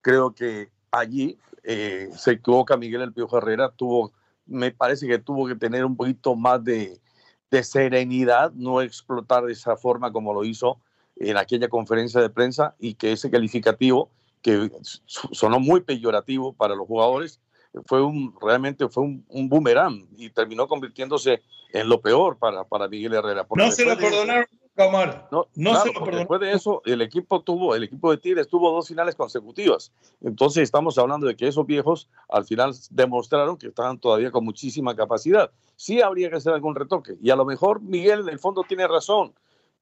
[0.00, 3.72] Creo que allí eh, se equivoca Miguel El Piojo Herrera.
[3.72, 4.12] Tuvo,
[4.46, 7.00] me parece que tuvo que tener un poquito más de,
[7.50, 10.78] de serenidad, no explotar de esa forma como lo hizo
[11.16, 14.10] en aquella conferencia de prensa y que ese calificativo
[14.42, 14.70] que
[15.32, 17.40] sonó muy peyorativo para los jugadores,
[17.84, 22.88] fue un, realmente fue un, un boomerang y terminó convirtiéndose en lo peor para, para
[22.88, 23.46] Miguel Herrera.
[23.50, 24.46] No se lo perdonaron
[24.78, 25.28] Omar.
[25.32, 26.18] No, no se lo perdonaron.
[26.18, 29.92] Después de eso, el equipo tuvo, el equipo de Tigres tuvo dos finales consecutivas.
[30.20, 34.94] Entonces estamos hablando de que esos viejos al final demostraron que estaban todavía con muchísima
[34.94, 35.50] capacidad.
[35.76, 37.16] Sí habría que hacer algún retoque.
[37.22, 39.32] Y a lo mejor Miguel en el fondo tiene razón.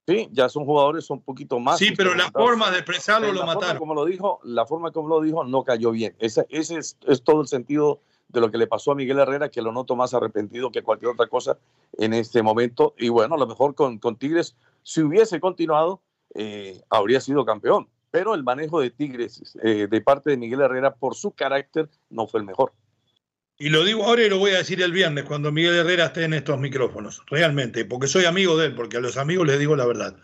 [0.07, 1.79] Sí, ya son jugadores un poquito más.
[1.79, 3.79] Sí, pero la forma de expresarlo lo mataron.
[3.79, 6.15] Como lo dijo, la forma como lo dijo no cayó bien.
[6.19, 9.63] Ese, ese es, todo el sentido de lo que le pasó a Miguel Herrera, que
[9.63, 11.59] lo noto más arrepentido que cualquier otra cosa
[11.97, 12.95] en este momento.
[12.99, 16.03] Y bueno, a lo mejor con, con Tigres, si hubiese continuado,
[16.35, 17.89] eh, habría sido campeón.
[18.11, 22.27] Pero el manejo de Tigres eh, de parte de Miguel Herrera, por su carácter, no
[22.27, 22.73] fue el mejor.
[23.57, 26.25] Y lo digo ahora y lo voy a decir el viernes cuando Miguel Herrera esté
[26.25, 29.77] en estos micrófonos, realmente, porque soy amigo de él, porque a los amigos les digo
[29.77, 30.17] la verdad.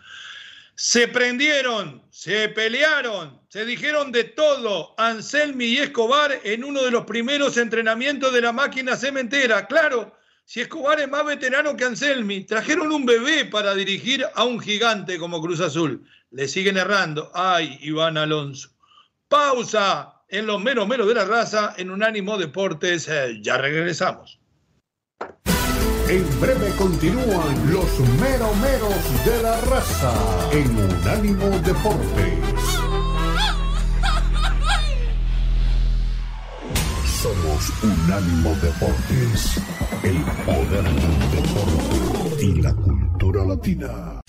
[0.75, 7.05] Se prendieron, se pelearon, se dijeron de todo Anselmi y Escobar en uno de los
[7.05, 9.65] primeros entrenamientos de la máquina cementera.
[9.67, 10.13] Claro,
[10.43, 15.17] si Escobar es más veterano que Anselmi, trajeron un bebé para dirigir a un gigante
[15.17, 16.05] como Cruz Azul.
[16.31, 17.31] Le siguen errando.
[17.33, 18.69] Ay, Iván Alonso.
[19.29, 23.07] Pausa en los menos menos de la raza en Unánimo Deportes.
[23.09, 24.39] Eh, ya regresamos.
[26.07, 30.13] En breve continúan los meromeros de la raza
[30.51, 32.39] en Unánimo Deportes.
[37.21, 39.61] Somos Unánimo Deportes,
[40.03, 44.21] el poder del deporte y la cultura latina.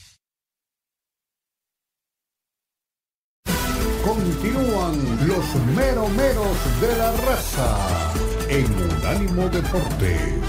[4.05, 8.13] Continúan los meromeros de la raza
[8.49, 10.43] en Unánimo Deportes.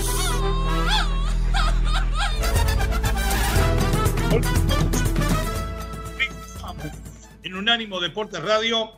[7.44, 8.92] En Unánimo Deportes Radio,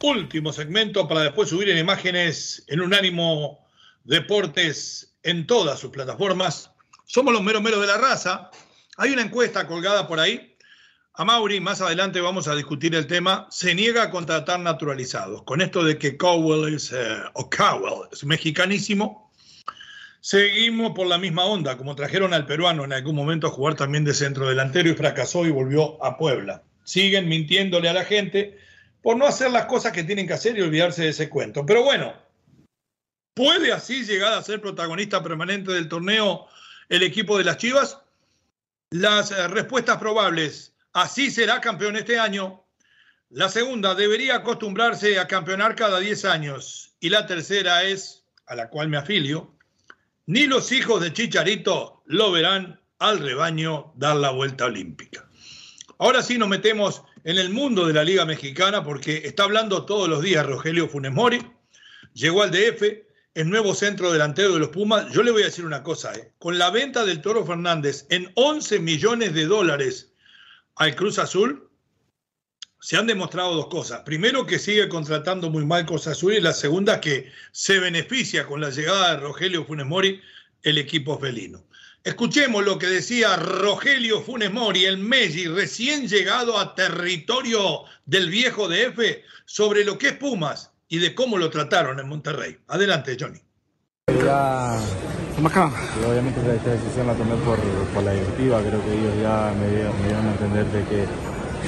[0.00, 3.58] último segmento para después subir en imágenes en Unánimo
[4.04, 6.70] Deportes en todas sus plataformas.
[7.06, 8.50] Somos los meros meros de la raza.
[8.98, 10.55] Hay una encuesta colgada por ahí.
[11.18, 13.46] A Mauri, más adelante vamos a discutir el tema.
[13.50, 15.42] Se niega a contratar naturalizados.
[15.44, 19.26] Con esto de que Cowell es, eh, o Cowell es mexicanísimo,
[20.26, 24.04] Seguimos por la misma onda, como trajeron al peruano en algún momento a jugar también
[24.04, 26.64] de centro delantero y fracasó y volvió a Puebla.
[26.82, 28.58] Siguen mintiéndole a la gente
[29.02, 31.64] por no hacer las cosas que tienen que hacer y olvidarse de ese cuento.
[31.64, 32.12] Pero bueno,
[33.34, 36.48] ¿puede así llegar a ser protagonista permanente del torneo
[36.88, 38.00] el equipo de las Chivas?
[38.90, 42.64] Las eh, respuestas probables, así será campeón este año.
[43.28, 46.96] La segunda, debería acostumbrarse a campeonar cada 10 años.
[47.00, 49.54] Y la tercera es, a la cual me afilio,
[50.24, 55.28] ni los hijos de Chicharito lo verán al rebaño dar la vuelta olímpica.
[55.98, 60.08] Ahora sí nos metemos en el mundo de la Liga Mexicana porque está hablando todos
[60.08, 61.46] los días Rogelio Funes Mori,
[62.14, 62.82] llegó al DF,
[63.34, 65.12] el nuevo centro delantero de los Pumas.
[65.12, 66.32] Yo le voy a decir una cosa, ¿eh?
[66.38, 70.14] con la venta del Toro Fernández en 11 millones de dólares
[70.76, 71.68] al Cruz Azul,
[72.80, 74.02] se han demostrado dos cosas.
[74.02, 78.60] Primero, que sigue contratando muy mal Cruz Azul y la segunda, que se beneficia con
[78.60, 80.20] la llegada de Rogelio Funes Mori
[80.62, 81.64] el equipo felino.
[82.04, 88.68] Escuchemos lo que decía Rogelio Funes Mori, el Messi, recién llegado a territorio del viejo
[88.68, 92.58] DF, sobre lo que es Pumas y de cómo lo trataron en Monterrey.
[92.68, 93.40] Adelante, Johnny.
[96.08, 97.58] Obviamente esta decisión la tomé por,
[98.02, 101.04] la directiva, creo que ellos ya me, me dieron a entender de que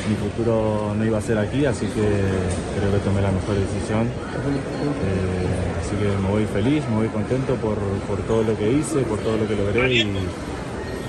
[0.09, 4.07] mi futuro no iba a ser aquí, así que creo que tomé la mejor decisión.
[4.07, 7.77] Eh, así que me voy feliz, me voy contento por,
[8.09, 9.93] por, todo lo que hice, por todo lo que logré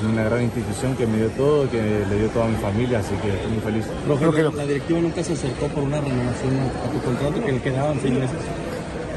[0.02, 3.14] y una gran institución que me dio todo, que le dio toda mi familia, así
[3.22, 3.86] que estoy muy feliz.
[4.18, 7.62] Creo que la directiva nunca se acercó por una renovación a tu contrato que le
[7.62, 8.38] quedaban seis meses.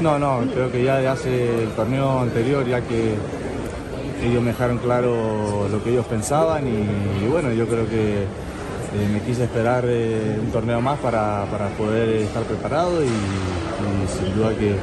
[0.03, 3.15] No, no, creo que ya de hace el torneo anterior, ya que
[4.21, 8.27] ellos me dejaron claro lo que ellos pensaban y bueno, yo creo que
[8.95, 11.45] eh, me quise esperar eh, un torneo más para,
[11.79, 13.07] poder estar preparado y,
[14.07, 14.75] sin duda que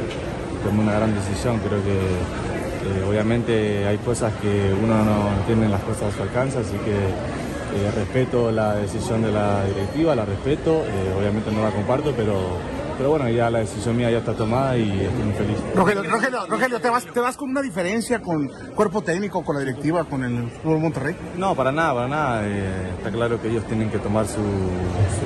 [0.65, 1.61] tomé una gran decisión.
[1.61, 6.59] Creo que eh, obviamente hay cosas que uno no tiene las cosas a su alcance,
[6.59, 10.83] así que respeto la decisión de la directiva, la respeto,
[11.17, 12.59] obviamente no la comparto, pero
[13.01, 15.57] pero bueno, ya la decisión mía ya está tomada y estoy muy feliz.
[15.75, 16.03] Rogelio,
[16.47, 20.23] Rogelio, ¿te, vas, ¿te vas con una diferencia con cuerpo técnico, con la directiva, con
[20.23, 21.17] el Fútbol Monterrey?
[21.39, 22.43] No, para nada, para nada.
[22.47, 24.43] Eh, está claro que ellos tienen que tomar su,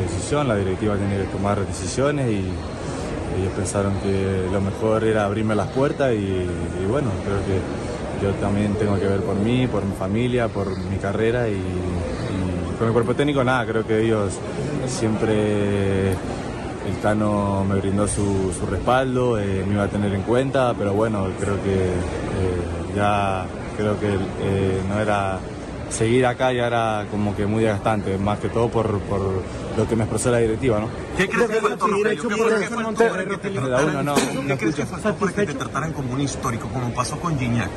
[0.00, 2.44] decisión, la directiva tiene que tomar decisiones y
[3.40, 6.46] ellos pensaron que lo mejor era abrirme las puertas y,
[6.88, 10.98] bueno, creo que yo también tengo que ver por mí, por mi familia, por mi
[10.98, 14.38] carrera y, y con el cuerpo técnico nada, creo que ellos
[14.86, 16.14] siempre
[16.87, 21.26] el Tano me brindó su, respaldo, eh, me iba a tener en cuenta, pero bueno,
[21.41, 25.39] creo que eh, ya creo que eh, no era
[25.91, 30.05] seguir acá ya era como que muy desgastante, más que todo por, lo que me
[30.05, 30.89] expresó la directiva, ¿no?
[31.16, 33.24] ¿Qué crees que faltó, ¿Qué faltó para
[35.32, 37.70] que te trataran como un histórico, como pasó con Gignac?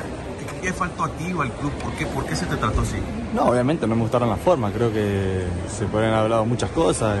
[0.62, 1.70] ¿Qué faltó a ti o al club?
[1.72, 2.96] ¿Por qué, ¿Por qué se te trató así?
[3.32, 5.44] No, obviamente no me gustaron las formas, creo que
[5.76, 7.16] se pueden haber hablado muchas cosas.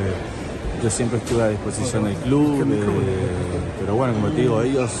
[0.82, 2.64] Yo siempre estuve a disposición del club,
[3.80, 4.92] pero bueno, como te digo, ellos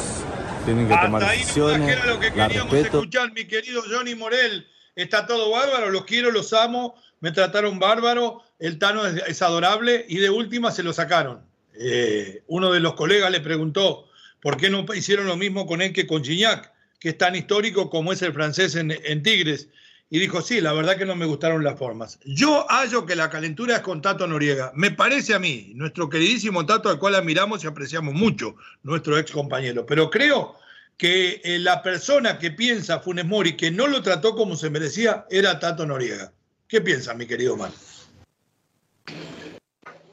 [0.64, 1.88] tienen que tomar decisiones.
[1.88, 4.66] Era lo que queríamos escuchar, mi querido Johnny Morel.
[4.96, 10.16] Está todo bárbaro, los quiero, los amo, me trataron bárbaro, el Tano es, adorable y
[10.18, 11.42] de última se lo sacaron.
[11.74, 14.08] Eh, uno de los colegas le preguntó
[14.42, 17.88] por qué no hicieron lo mismo con él que con Gignac, que es tan histórico
[17.88, 19.68] como es el francés en, en Tigres.
[20.10, 22.18] Y dijo, sí, la verdad que no me gustaron las formas.
[22.24, 24.72] Yo hallo que la calentura es con Tato Noriega.
[24.74, 29.30] Me parece a mí, nuestro queridísimo Tato, al cual admiramos y apreciamos mucho, nuestro ex
[29.30, 29.84] compañero.
[29.84, 30.56] Pero creo
[30.96, 35.26] que eh, la persona que piensa Funes Mori que no lo trató como se merecía
[35.30, 36.32] era Tato Noriega.
[36.66, 37.72] ¿Qué piensa, mi querido Man?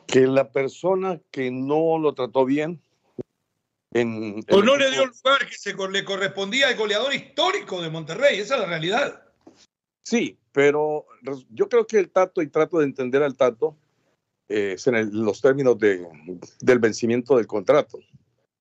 [0.08, 2.82] Que la persona que no lo trató bien.
[3.92, 7.90] En, o no le dio el lugar que se, le correspondía al goleador histórico de
[7.90, 8.40] Monterrey.
[8.40, 9.25] Esa es la realidad.
[10.06, 11.08] Sí, pero
[11.50, 13.76] yo creo que el Tato, y trato de entender al Tato,
[14.48, 16.08] eh, es en los términos de,
[16.62, 18.00] del vencimiento del contrato.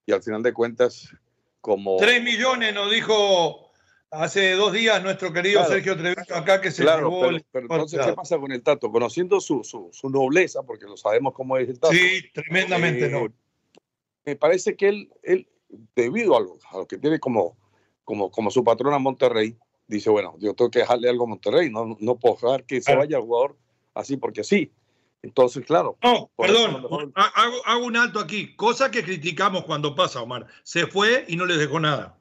[0.06, 1.14] Y al final de cuentas,
[1.60, 1.98] como...
[1.98, 3.70] Tres millones nos dijo
[4.10, 7.10] hace dos días nuestro querido Sergio Treviño acá que se claro,
[7.50, 8.90] pero, entonces, ¿qué pasa con el Tato?
[8.90, 11.92] Conociendo su, su, su, nobleza, porque lo sabemos cómo es el Tato.
[11.92, 13.06] Sí, tremendamente.
[13.06, 13.30] Eh,
[14.24, 15.48] me parece que él, él
[15.94, 17.58] debido a lo, a lo que tiene como,
[18.02, 21.96] como, como su patrona Monterrey, dice, bueno, yo tengo que dejarle algo a Monterrey, no,
[22.00, 23.56] no puedo dejar que se vaya el jugador
[23.94, 24.72] así porque sí.
[25.22, 25.96] Entonces, claro.
[26.02, 30.46] No, perdón, hago, hago, un alto aquí, cosa que criticamos cuando pasa, Omar.
[30.62, 32.18] Se fue y no le dejó nada.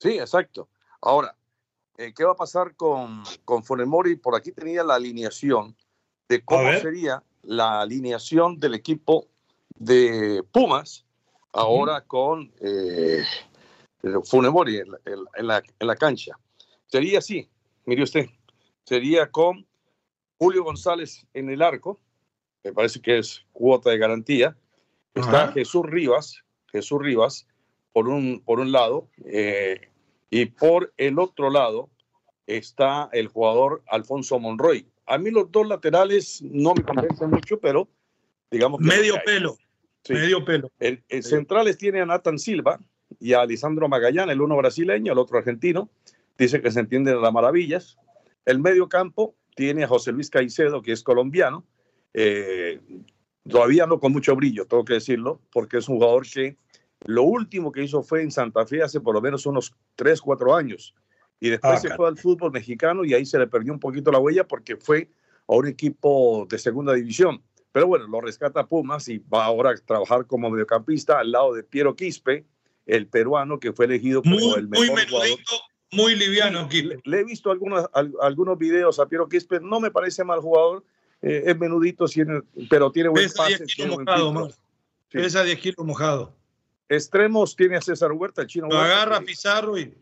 [0.00, 0.68] Sí, exacto.
[1.00, 1.36] Ahora,
[1.98, 4.16] eh, ¿qué va a pasar con, con Funemori?
[4.16, 5.76] Por aquí tenía la alineación
[6.28, 9.26] de cómo sería la alineación del equipo
[9.76, 11.04] de Pumas
[11.52, 13.24] ahora con eh,
[14.24, 14.88] Funemori en,
[15.36, 16.38] en, la, en la cancha.
[16.90, 17.48] Sería así,
[17.86, 18.26] mire usted,
[18.82, 19.64] sería con
[20.38, 22.00] Julio González en el arco,
[22.64, 24.56] me parece que es cuota de garantía.
[25.14, 27.46] Está Jesús Rivas, Jesús Rivas,
[27.92, 29.88] por un, por un lado, eh,
[30.30, 31.90] y por el otro lado
[32.46, 34.84] está el jugador Alfonso Monroy.
[35.06, 37.88] A mí los dos laterales no me convencen mucho, pero
[38.50, 39.56] digamos que Medio pelo.
[40.08, 40.70] Medio pelo.
[40.80, 42.80] El, centrales tiene a Nathan Silva
[43.20, 45.88] y a Lisandro Magallán, el uno brasileño, el otro argentino
[46.44, 47.98] dice que se entienden las maravillas.
[48.44, 51.66] El medio campo tiene a José Luis Caicedo, que es colombiano,
[52.14, 52.80] eh,
[53.48, 56.56] todavía no con mucho brillo, tengo que decirlo, porque es un jugador que
[57.04, 60.54] lo último que hizo fue en Santa Fe hace por lo menos unos 3, 4
[60.54, 60.94] años.
[61.40, 64.10] Y después ah, se fue al fútbol mexicano y ahí se le perdió un poquito
[64.10, 65.08] la huella porque fue
[65.46, 67.42] a un equipo de segunda división.
[67.72, 71.62] Pero bueno, lo rescata Pumas y va ahora a trabajar como mediocampista al lado de
[71.62, 72.46] Piero Quispe,
[72.84, 75.38] el peruano que fue elegido como el mejor muy jugador
[75.92, 76.68] muy liviano,
[77.04, 77.86] Le, he visto algunos,
[78.20, 80.84] algunos videos a Piero Quispe, no me parece mal jugador,
[81.22, 82.06] eh, es menudito,
[82.68, 83.58] pero tiene buen Pesa pase.
[83.58, 84.50] 10 kilos mojado,
[85.10, 86.34] Pesa 10 kilos mojado.
[86.88, 89.94] Extremos tiene a César Huerta, el chino Lo agarra Pizarro y...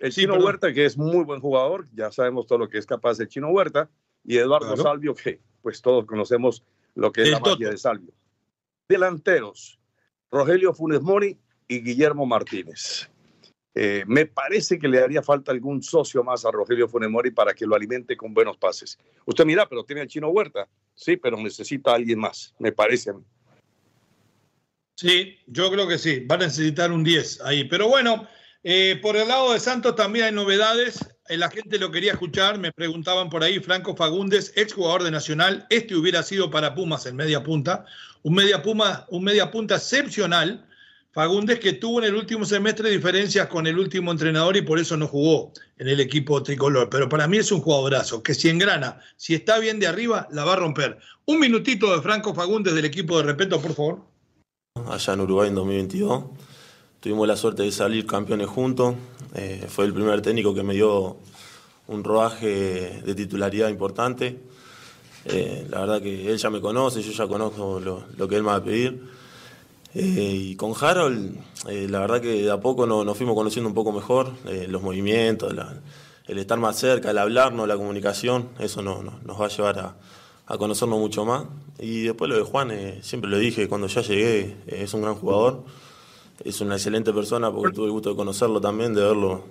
[0.00, 3.18] el chino Huerta, que es muy buen jugador, ya sabemos todo lo que es capaz
[3.20, 3.88] el chino Huerta,
[4.24, 6.62] y Eduardo Salvio, que pues todos conocemos
[6.94, 8.12] lo que es la magia de Salvio.
[8.88, 9.78] Delanteros,
[10.30, 11.38] Rogelio Funes Mori
[11.68, 13.08] y Guillermo Martínez.
[13.74, 17.66] Eh, me parece que le haría falta algún socio más a Rogelio Funemori para que
[17.66, 18.98] lo alimente con buenos pases.
[19.26, 20.68] Usted mira, pero tiene el chino Huerta.
[20.94, 23.24] Sí, pero necesita a alguien más, me parece a mí.
[24.96, 26.20] Sí, yo creo que sí.
[26.20, 27.64] Va a necesitar un 10 ahí.
[27.64, 28.28] Pero bueno,
[28.62, 31.04] eh, por el lado de Santos también hay novedades.
[31.28, 32.58] Eh, la gente lo quería escuchar.
[32.58, 35.66] Me preguntaban por ahí, Franco Fagundes, exjugador de Nacional.
[35.68, 37.86] Este hubiera sido para Pumas en media punta.
[38.22, 40.66] Un media, Puma, un media punta excepcional
[41.14, 44.96] Fagundes que tuvo en el último semestre diferencias con el último entrenador y por eso
[44.96, 46.90] no jugó en el equipo tricolor.
[46.90, 50.44] Pero para mí es un jugadorazo, que si engrana, si está bien de arriba, la
[50.44, 50.98] va a romper.
[51.26, 54.00] Un minutito de Franco Fagundes del equipo de respeto, por favor.
[54.88, 56.24] Allá en Uruguay en 2022
[56.98, 58.96] tuvimos la suerte de salir campeones juntos.
[59.36, 61.18] Eh, fue el primer técnico que me dio
[61.86, 64.40] un rodaje de titularidad importante.
[65.26, 68.48] Eh, la verdad que él ya me conoce, yo ya conozco lo que él me
[68.48, 69.23] va a pedir.
[69.94, 70.00] Eh,
[70.50, 71.36] y con Harold,
[71.68, 74.82] eh, la verdad que de a poco nos, fuimos conociendo un poco mejor, eh, los
[74.82, 75.54] movimientos,
[76.26, 79.04] el estar más cerca, el hablarnos, la comunicación, eso nos
[79.40, 79.96] va a llevar
[80.46, 81.44] a, conocernos mucho más.
[81.78, 82.72] Y después lo de Juan,
[83.02, 85.62] siempre lo dije, cuando ya llegué, es un gran jugador,
[86.44, 89.44] es una excelente persona porque tuve el gusto de conocerlo también, de verlo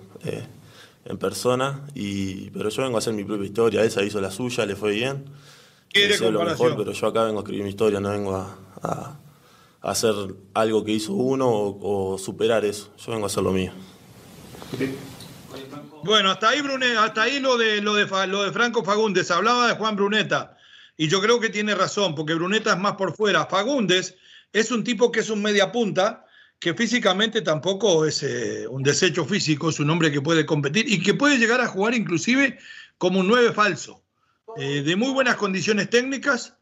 [1.06, 4.66] en persona, y, pero yo vengo a hacer mi propia historia, esa hizo la suya,
[4.66, 5.24] le fue bien.
[5.88, 9.16] Quiere lo mejor, pero yo acá vengo a escribir mi historia, no vengo a
[9.84, 10.14] hacer
[10.54, 12.92] algo que hizo uno o, superar eso.
[12.98, 13.72] Yo vengo a hacer lo mío.
[16.02, 16.62] Bueno, hasta ahí,
[16.98, 19.30] hasta ahí lo de, lo, de, lo de Franco Fagundes.
[19.30, 20.56] Hablaba de Juan Bruneta.
[20.96, 23.46] Y yo creo que tiene razón, porque Bruneta es más por fuera.
[23.46, 24.16] Fagundes
[24.52, 26.24] es un tipo que es un media punta,
[26.60, 31.02] que físicamente tampoco es eh, un desecho físico, es un hombre que puede competir y
[31.02, 32.58] que puede llegar a jugar inclusive
[32.96, 34.02] como un nueve falso.
[34.56, 36.54] Eh, de muy buenas condiciones técnicas,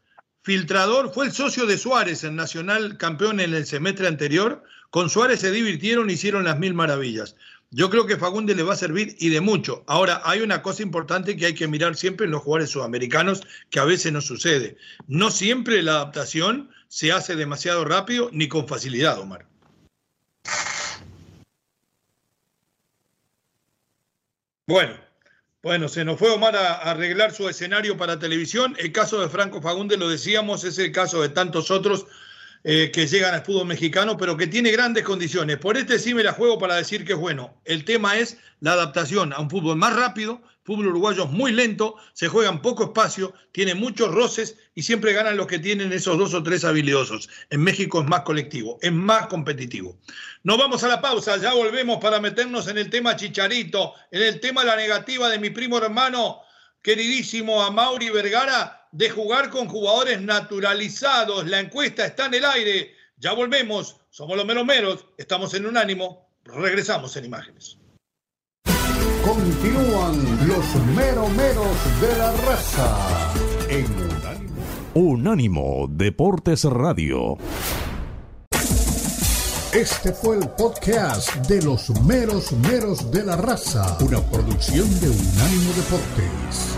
[0.43, 4.63] filtrador, fue el socio de Suárez en Nacional campeón en el semestre anterior.
[4.91, 7.35] Con Suárez se divirtieron, hicieron las mil maravillas.
[7.71, 9.83] Yo creo que Fagundes le va a servir y de mucho.
[9.87, 13.41] Ahora, hay una cosa importante que hay que mirar siempre en los jugadores sudamericanos,
[13.71, 14.77] que a veces no sucede.
[15.07, 19.47] No siempre la adaptación se hace demasiado rápido ni con facilidad, Omar.
[24.67, 24.95] Bueno,
[25.63, 28.75] bueno, se nos fue Omar a, arreglar su escenario para televisión.
[28.77, 32.05] El caso de Franco Fagundes, lo decíamos, es el caso de tantos otros
[32.65, 35.57] eh, que llegan al fútbol mexicano, pero que tiene grandes condiciones.
[35.57, 37.55] Por este sí me la juego para decir que es bueno.
[37.63, 41.95] El tema es la adaptación a un fútbol más rápido, fútbol uruguayo es muy lento,
[42.13, 46.17] se juega en poco espacio, tiene muchos roces y siempre ganan los que tienen esos
[46.17, 47.29] dos o tres habilidosos.
[47.49, 49.97] En México es más colectivo, es más competitivo.
[50.43, 54.39] Nos vamos a la pausa, ya volvemos para meternos en el tema Chicharito, en el
[54.39, 56.41] tema la negativa de mi primo hermano
[56.83, 61.47] queridísimo a Mauri Vergara de jugar con jugadores naturalizados.
[61.47, 62.93] La encuesta está en el aire.
[63.17, 63.97] Ya volvemos.
[64.11, 65.05] Somos los meros meros.
[65.17, 66.29] Estamos en Unánimo.
[66.43, 67.77] Regresamos en imágenes.
[69.25, 73.33] Continúan los meros meros de la raza
[73.69, 74.53] en Unánimo.
[74.93, 77.37] Unánimo Deportes Radio.
[79.73, 85.71] Este fue el podcast de los meros meros de la raza, una producción de Unánimo
[85.73, 86.77] Deportes.